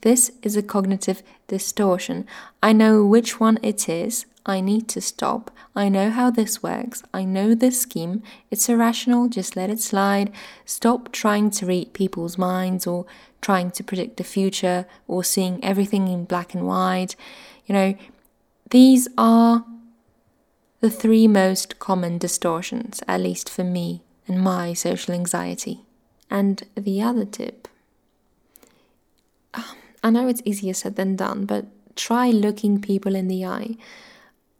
this 0.00 0.32
is 0.42 0.56
a 0.56 0.62
cognitive 0.62 1.22
distortion. 1.46 2.26
I 2.62 2.72
know 2.72 3.04
which 3.06 3.38
one 3.38 3.58
it 3.62 3.88
is, 3.88 4.26
I 4.46 4.60
need 4.60 4.88
to 4.88 5.00
stop. 5.00 5.50
I 5.74 5.88
know 5.88 6.10
how 6.10 6.30
this 6.30 6.62
works. 6.62 7.02
I 7.14 7.24
know 7.24 7.54
this 7.54 7.80
scheme. 7.80 8.22
It's 8.50 8.68
irrational. 8.68 9.28
Just 9.28 9.56
let 9.56 9.70
it 9.70 9.80
slide. 9.80 10.30
Stop 10.66 11.12
trying 11.12 11.50
to 11.52 11.66
read 11.66 11.94
people's 11.94 12.36
minds 12.36 12.86
or 12.86 13.06
trying 13.44 13.70
to 13.70 13.84
predict 13.84 14.16
the 14.16 14.24
future 14.24 14.86
or 15.06 15.22
seeing 15.22 15.62
everything 15.62 16.08
in 16.08 16.24
black 16.24 16.54
and 16.54 16.66
white. 16.66 17.14
You 17.66 17.74
know, 17.74 17.94
these 18.70 19.06
are 19.18 19.66
the 20.80 20.88
three 20.88 21.28
most 21.28 21.78
common 21.78 22.16
distortions, 22.16 23.02
at 23.06 23.20
least 23.20 23.50
for 23.50 23.62
me 23.62 24.00
and 24.26 24.40
my 24.40 24.72
social 24.72 25.12
anxiety. 25.12 25.84
And 26.30 26.62
the 26.74 27.02
other 27.02 27.26
tip 27.26 27.68
I 30.02 30.08
know 30.10 30.26
it's 30.26 30.42
easier 30.46 30.72
said 30.72 30.96
than 30.96 31.14
done, 31.14 31.44
but 31.44 31.66
try 31.96 32.30
looking 32.30 32.80
people 32.80 33.14
in 33.14 33.28
the 33.28 33.44
eye. 33.44 33.76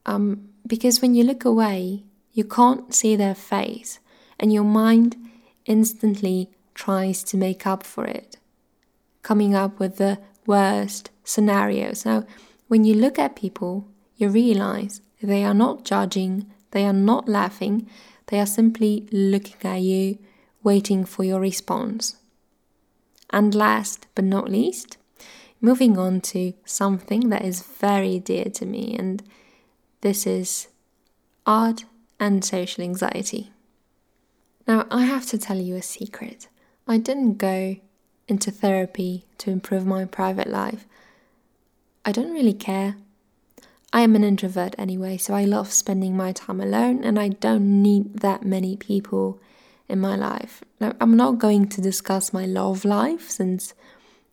Um, 0.05 0.51
because 0.67 1.01
when 1.01 1.15
you 1.15 1.25
look 1.25 1.47
away, 1.47 2.05
you 2.35 2.45
can't 2.45 2.95
see 2.95 3.17
their 3.17 3.35
face, 3.35 3.99
and 4.39 4.53
your 4.53 4.65
mind 4.65 5.17
instantly 5.65 6.51
tries 6.75 7.23
to 7.25 7.39
make 7.39 7.67
up 7.67 7.83
for 7.83 8.05
it. 8.05 8.37
Coming 9.25 9.57
up 9.57 9.81
with 9.81 9.97
the 9.97 10.21
worst 10.47 11.11
scenarios. 11.25 12.05
Now, 12.05 12.25
when 12.69 12.85
you 12.85 12.95
look 12.95 13.19
at 13.19 13.35
people, 13.35 13.89
you 14.17 14.29
realize 14.29 15.01
they 15.21 15.43
are 15.43 15.55
not 15.55 15.85
judging, 15.85 16.47
they 16.71 16.85
are 16.85 16.93
not 16.93 17.29
laughing, 17.29 17.89
they 18.27 18.39
are 18.39 18.47
simply 18.47 19.09
looking 19.11 19.57
at 19.65 19.81
you, 19.81 20.19
waiting 20.63 21.05
for 21.05 21.25
your 21.25 21.41
response. 21.41 22.17
And 23.31 23.55
last 23.55 24.07
but 24.15 24.25
not 24.25 24.49
least, 24.49 24.99
moving 25.61 25.99
on 25.99 26.21
to 26.21 26.53
something 26.65 27.31
that 27.31 27.45
is 27.45 27.63
very 27.63 28.19
dear 28.19 28.45
to 28.45 28.67
me, 28.67 28.95
and 28.97 29.23
this 30.03 30.27
is 30.27 30.69
art 31.47 31.85
and 32.21 32.45
social 32.45 32.85
anxiety. 32.85 33.51
Now, 34.69 34.87
I 34.91 35.05
have 35.05 35.27
to 35.27 35.39
tell 35.39 35.59
you 35.59 35.77
a 35.77 35.83
secret. 35.83 36.49
I 36.87 36.99
didn't 36.99 37.39
go 37.39 37.77
into 38.29 38.51
therapy 38.51 39.25
to 39.39 39.51
improve 39.51 39.87
my 39.87 40.05
private 40.05 40.49
life. 40.49 40.87
I 42.05 42.13
don't 42.13 42.33
really 42.33 42.53
care. 42.53 42.97
I 43.93 44.01
am 44.01 44.17
an 44.17 44.25
introvert 44.25 44.75
anyway, 44.77 45.17
so 45.19 45.35
I 45.35 45.45
love 45.45 45.73
spending 45.73 46.17
my 46.17 46.33
time 46.33 46.61
alone 46.61 47.05
and 47.05 47.19
I 47.19 47.29
don't 47.29 47.83
need 47.83 48.21
that 48.21 48.45
many 48.45 48.77
people 48.77 49.41
in 49.89 50.01
my 50.01 50.17
life. 50.17 50.65
Now, 50.81 50.95
I'm 51.01 51.17
not 51.17 51.39
going 51.39 51.69
to 51.69 51.81
discuss 51.81 52.33
my 52.33 52.47
love 52.47 52.85
life 52.85 53.31
since 53.31 53.75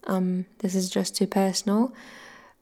um, 0.07 0.45
this 0.59 0.75
is 0.75 0.89
just 0.89 1.15
too 1.15 1.27
personal. 1.27 1.93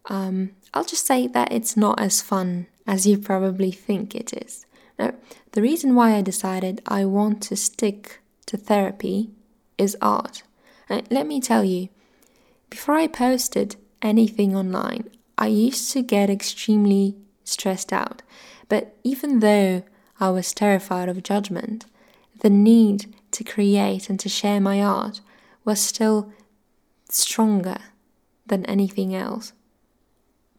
Um, 0.06 0.52
I'll 0.74 0.84
just 0.84 1.06
say 1.06 1.28
that 1.28 1.52
it's 1.52 1.78
not 1.78 2.00
as 2.00 2.22
fun 2.22 2.68
as 2.86 3.08
you 3.08 3.18
probably 3.18 3.72
think 3.72 4.16
it 4.16 4.34
is. 4.34 4.66
Now, 4.98 5.14
the 5.54 5.62
reason 5.62 5.96
why 5.96 6.16
I 6.16 6.22
decided 6.22 6.82
I 6.86 7.06
want 7.06 7.42
to 7.44 7.56
stick 7.56 8.20
to 8.48 8.58
therapy 8.58 9.30
is 9.78 9.96
art. 10.02 10.44
And 10.90 11.08
let 11.12 11.28
me 11.28 11.40
tell 11.40 11.64
you, 11.64 11.90
before 12.70 12.96
I 12.96 13.08
posted 13.08 13.76
anything 14.02 14.56
online, 14.56 15.10
I 15.38 15.48
used 15.48 15.92
to 15.94 16.02
get 16.02 16.30
extremely 16.30 17.16
stressed 17.44 17.94
out. 17.94 18.22
But 18.68 18.96
even 19.04 19.40
though 19.40 19.84
I 20.20 20.30
was 20.30 20.54
terrified 20.54 21.10
of 21.10 21.24
judgment, 21.24 21.86
the 22.42 22.50
need 22.50 23.14
to 23.32 23.44
create 23.44 24.10
and 24.10 24.20
to 24.20 24.30
share 24.30 24.60
my 24.60 24.82
art 24.82 25.22
was 25.66 25.80
still 25.80 26.32
stronger 27.10 27.78
than 28.46 28.66
anything 28.66 29.16
else. 29.16 29.54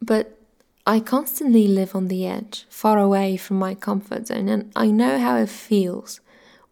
But 0.00 0.38
I 0.86 1.00
constantly 1.00 1.68
live 1.68 1.94
on 1.94 2.08
the 2.08 2.26
edge, 2.26 2.66
far 2.70 2.98
away 2.98 3.36
from 3.36 3.58
my 3.58 3.74
comfort 3.74 4.28
zone, 4.28 4.48
and 4.48 4.72
I 4.74 4.90
know 4.90 5.18
how 5.18 5.36
it 5.36 5.48
feels 5.48 6.20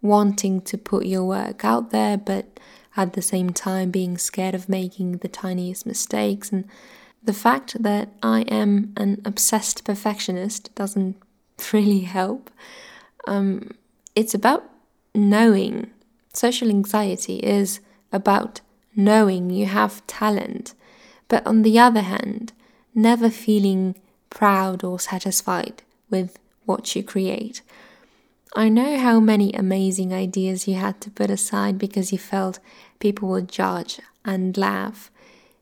wanting 0.00 0.60
to 0.62 0.78
put 0.78 1.06
your 1.06 1.24
work 1.24 1.64
out 1.64 1.90
there, 1.90 2.16
but 2.16 2.58
at 2.98 3.12
the 3.12 3.22
same 3.22 3.50
time 3.50 3.92
being 3.92 4.18
scared 4.18 4.56
of 4.56 4.68
making 4.68 5.18
the 5.18 5.28
tiniest 5.28 5.86
mistakes. 5.86 6.50
And 6.50 6.64
the 7.22 7.32
fact 7.32 7.80
that 7.80 8.08
I 8.22 8.40
am 8.42 8.92
an 8.96 9.22
obsessed 9.24 9.84
perfectionist 9.84 10.74
doesn't 10.74 11.16
really 11.72 12.00
help. 12.00 12.50
Um, 13.26 13.70
it's 14.16 14.34
about 14.34 14.64
knowing. 15.14 15.90
Social 16.34 16.68
anxiety 16.68 17.36
is 17.36 17.80
about 18.12 18.60
knowing 18.96 19.48
you 19.50 19.66
have 19.66 20.06
talent, 20.08 20.74
but 21.28 21.46
on 21.46 21.62
the 21.62 21.78
other 21.78 22.00
hand, 22.00 22.52
never 22.94 23.30
feeling 23.30 23.94
proud 24.28 24.82
or 24.82 24.98
satisfied 24.98 25.82
with 26.10 26.38
what 26.64 26.96
you 26.96 27.02
create. 27.02 27.62
I 28.54 28.68
know 28.70 28.98
how 28.98 29.20
many 29.20 29.52
amazing 29.52 30.12
ideas 30.12 30.66
you 30.66 30.74
had 30.74 31.00
to 31.02 31.10
put 31.10 31.30
aside 31.30 31.78
because 31.78 32.12
you 32.12 32.18
felt 32.18 32.58
people 32.98 33.28
would 33.28 33.48
judge 33.48 34.00
and 34.24 34.56
laugh, 34.56 35.10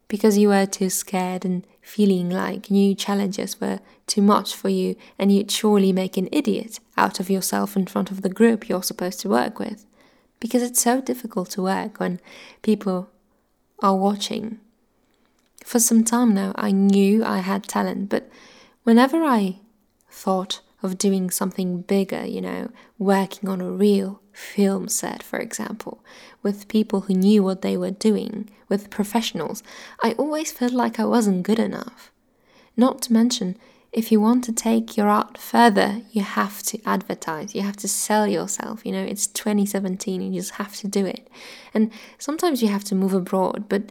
because 0.09 0.39
you 0.39 0.49
were 0.49 0.67
too 0.67 0.89
scared 0.89 1.45
and 1.45 1.67
feeling 1.83 2.31
like 2.31 2.71
new 2.71 2.95
challenges 2.95 3.61
were 3.61 3.81
too 4.07 4.23
much 4.23 4.55
for 4.55 4.69
you 4.69 4.97
and 5.19 5.33
you'd 5.33 5.51
surely 5.51 5.93
make 5.93 6.17
an 6.17 6.29
idiot 6.31 6.79
out 6.97 7.19
of 7.19 7.29
yourself 7.29 7.77
in 7.77 7.87
front 7.87 8.11
of 8.11 8.23
the 8.23 8.29
group 8.29 8.69
you're 8.69 8.83
supposed 8.83 9.21
to 9.21 9.29
work 9.29 9.59
with. 9.59 9.85
Because 10.39 10.63
it's 10.63 10.81
so 10.81 11.01
difficult 11.01 11.51
to 11.51 11.63
work 11.63 11.99
when 11.99 12.21
people 12.63 13.11
are 13.83 13.97
watching. 13.97 14.61
For 15.65 15.81
some 15.81 16.05
time 16.05 16.35
now, 16.35 16.53
I 16.55 16.71
knew 16.71 17.25
I 17.25 17.39
had 17.39 17.65
talent, 17.65 18.09
but 18.09 18.29
whenever 18.85 19.25
I 19.25 19.59
thought 20.09 20.61
of 20.83 20.99
doing 20.99 21.31
something 21.31 21.83
bigger, 21.83 22.25
you 22.25 22.41
know, 22.41 22.71
working 22.99 23.49
on 23.49 23.61
a 23.61 23.71
real 23.71 24.21
film 24.33 24.89
set, 24.89 25.23
for 25.23 25.39
example, 25.39 26.05
with 26.43 26.69
people 26.69 27.03
who 27.03 27.15
knew 27.15 27.43
what 27.43 27.63
they 27.63 27.77
were 27.77 27.91
doing, 27.91 28.49
with 28.69 28.91
professionals, 28.91 29.63
I 30.03 30.13
always 30.13 30.53
felt 30.53 30.73
like 30.73 30.99
I 30.99 31.05
wasn't 31.05 31.45
good 31.45 31.59
enough. 31.59 32.11
Not 32.77 33.01
to 33.03 33.13
mention, 33.13 33.57
if 33.93 34.13
you 34.13 34.21
want 34.21 34.45
to 34.45 34.53
take 34.53 34.97
your 34.97 35.09
art 35.09 35.39
further, 35.39 36.03
you 36.11 36.23
have 36.23 36.63
to 36.65 36.79
advertise, 36.85 37.55
you 37.55 37.63
have 37.63 37.77
to 37.79 37.89
sell 37.89 38.27
yourself. 38.27 38.85
You 38.85 38.93
know, 38.93 39.03
it's 39.03 39.27
2017 39.27 40.21
you 40.21 40.41
just 40.41 40.55
have 40.57 40.77
to 40.77 40.89
do 40.89 41.07
it. 41.07 41.29
And 41.73 41.91
sometimes 42.19 42.63
you 42.63 42.69
have 42.69 42.85
to 42.85 42.95
move 42.95 43.15
abroad, 43.15 43.67
but 43.69 43.85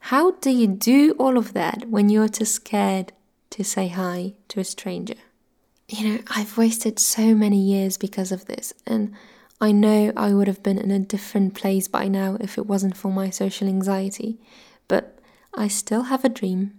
how 0.00 0.32
do 0.32 0.50
you 0.50 0.66
do 0.66 1.12
all 1.18 1.38
of 1.38 1.54
that 1.54 1.88
when 1.88 2.08
you're 2.08 2.28
too 2.28 2.44
scared 2.44 3.12
to 3.50 3.64
say 3.64 3.88
hi 3.88 4.34
to 4.48 4.60
a 4.60 4.64
stranger? 4.64 5.14
You 5.88 6.08
know, 6.08 6.22
I've 6.28 6.58
wasted 6.58 6.98
so 6.98 7.34
many 7.34 7.58
years 7.58 7.96
because 7.96 8.30
of 8.30 8.44
this, 8.44 8.74
and 8.86 9.14
I 9.60 9.72
know 9.72 10.12
I 10.16 10.34
would 10.34 10.46
have 10.46 10.62
been 10.62 10.78
in 10.78 10.90
a 10.90 10.98
different 10.98 11.54
place 11.54 11.88
by 11.88 12.08
now 12.08 12.36
if 12.40 12.58
it 12.58 12.66
wasn't 12.66 12.96
for 12.96 13.10
my 13.10 13.30
social 13.30 13.66
anxiety, 13.68 14.38
but 14.86 15.18
I 15.54 15.68
still 15.68 16.04
have 16.04 16.24
a 16.24 16.28
dream 16.28 16.78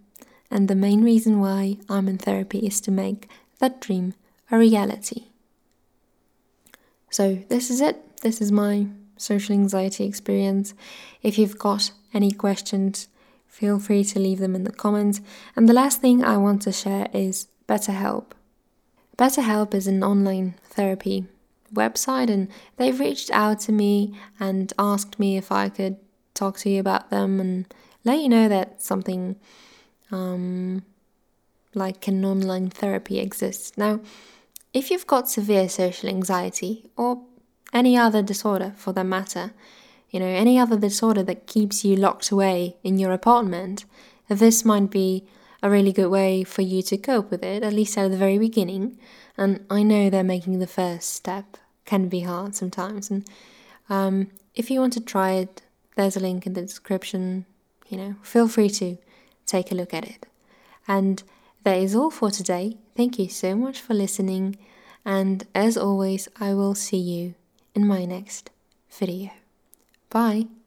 and 0.51 0.67
the 0.67 0.75
main 0.75 1.03
reason 1.03 1.39
why 1.39 1.77
I'm 1.87 2.07
in 2.07 2.17
therapy 2.17 2.59
is 2.59 2.81
to 2.81 2.91
make 2.91 3.29
that 3.59 3.79
dream 3.79 4.13
a 4.51 4.57
reality. 4.57 5.25
So, 7.11 7.43
this 7.49 7.69
is 7.69 7.81
it. 7.81 8.21
This 8.21 8.41
is 8.41 8.51
my 8.51 8.87
social 9.17 9.53
anxiety 9.53 10.05
experience. 10.05 10.73
If 11.21 11.37
you've 11.37 11.59
got 11.59 11.91
any 12.13 12.31
questions, 12.31 13.07
feel 13.47 13.79
free 13.79 14.03
to 14.05 14.19
leave 14.19 14.39
them 14.39 14.55
in 14.55 14.63
the 14.63 14.71
comments. 14.71 15.21
And 15.55 15.67
the 15.67 15.73
last 15.73 16.01
thing 16.01 16.23
I 16.23 16.37
want 16.37 16.61
to 16.63 16.71
share 16.71 17.07
is 17.13 17.47
BetterHelp. 17.67 18.31
BetterHelp 19.19 19.73
is 19.73 19.85
an 19.85 20.01
online 20.01 20.55
therapy 20.63 21.25
website, 21.73 22.29
and 22.29 22.47
they've 22.77 22.97
reached 22.97 23.29
out 23.31 23.59
to 23.59 23.73
me 23.73 24.17
and 24.39 24.71
asked 24.79 25.19
me 25.19 25.35
if 25.35 25.51
I 25.51 25.67
could 25.67 25.97
talk 26.33 26.57
to 26.59 26.69
you 26.69 26.79
about 26.79 27.09
them 27.09 27.41
and 27.41 27.65
let 28.05 28.19
you 28.19 28.29
know 28.29 28.47
that 28.47 28.81
something 28.81 29.35
um, 30.09 30.83
like 31.75 32.07
an 32.07 32.23
online 32.23 32.69
therapy 32.69 33.19
exists. 33.19 33.77
Now, 33.77 33.99
if 34.73 34.89
you've 34.89 35.05
got 35.05 35.29
severe 35.29 35.67
social 35.67 36.07
anxiety 36.07 36.89
or 36.95 37.21
any 37.73 37.97
other 37.97 38.21
disorder 38.21 38.73
for 38.77 38.93
that 38.93 39.03
matter, 39.03 39.51
you 40.11 40.21
know, 40.21 40.27
any 40.27 40.57
other 40.57 40.77
disorder 40.77 41.23
that 41.23 41.45
keeps 41.45 41.83
you 41.83 41.97
locked 41.97 42.31
away 42.31 42.77
in 42.83 42.97
your 42.97 43.11
apartment, 43.11 43.83
this 44.29 44.63
might 44.63 44.89
be 44.89 45.25
a 45.61 45.69
really 45.69 45.91
good 45.91 46.09
way 46.09 46.43
for 46.43 46.61
you 46.61 46.81
to 46.83 46.97
cope 46.97 47.31
with 47.31 47.43
it, 47.43 47.63
at 47.63 47.73
least 47.73 47.97
at 47.97 48.11
the 48.11 48.17
very 48.17 48.37
beginning. 48.37 48.97
And 49.37 49.65
I 49.69 49.83
know 49.83 50.09
that 50.09 50.23
making 50.23 50.59
the 50.59 50.67
first 50.67 51.13
step 51.13 51.57
can 51.85 52.07
be 52.07 52.21
hard 52.21 52.55
sometimes. 52.55 53.09
And 53.09 53.27
um, 53.89 54.31
if 54.55 54.69
you 54.69 54.79
want 54.79 54.93
to 54.93 55.01
try 55.01 55.31
it, 55.31 55.61
there's 55.95 56.15
a 56.15 56.21
link 56.21 56.45
in 56.45 56.53
the 56.53 56.61
description. 56.61 57.45
You 57.87 57.97
know, 57.97 58.15
feel 58.21 58.47
free 58.47 58.69
to 58.69 58.97
take 59.45 59.71
a 59.71 59.75
look 59.75 59.93
at 59.93 60.05
it. 60.05 60.25
And 60.87 61.23
that 61.63 61.77
is 61.77 61.95
all 61.95 62.11
for 62.11 62.31
today. 62.31 62.77
Thank 62.95 63.19
you 63.19 63.29
so 63.29 63.55
much 63.55 63.79
for 63.79 63.93
listening. 63.93 64.57
And 65.05 65.45
as 65.55 65.77
always, 65.77 66.27
I 66.39 66.53
will 66.53 66.75
see 66.75 66.97
you 66.97 67.35
in 67.73 67.87
my 67.87 68.05
next 68.05 68.51
video. 68.91 69.31
Bye. 70.09 70.58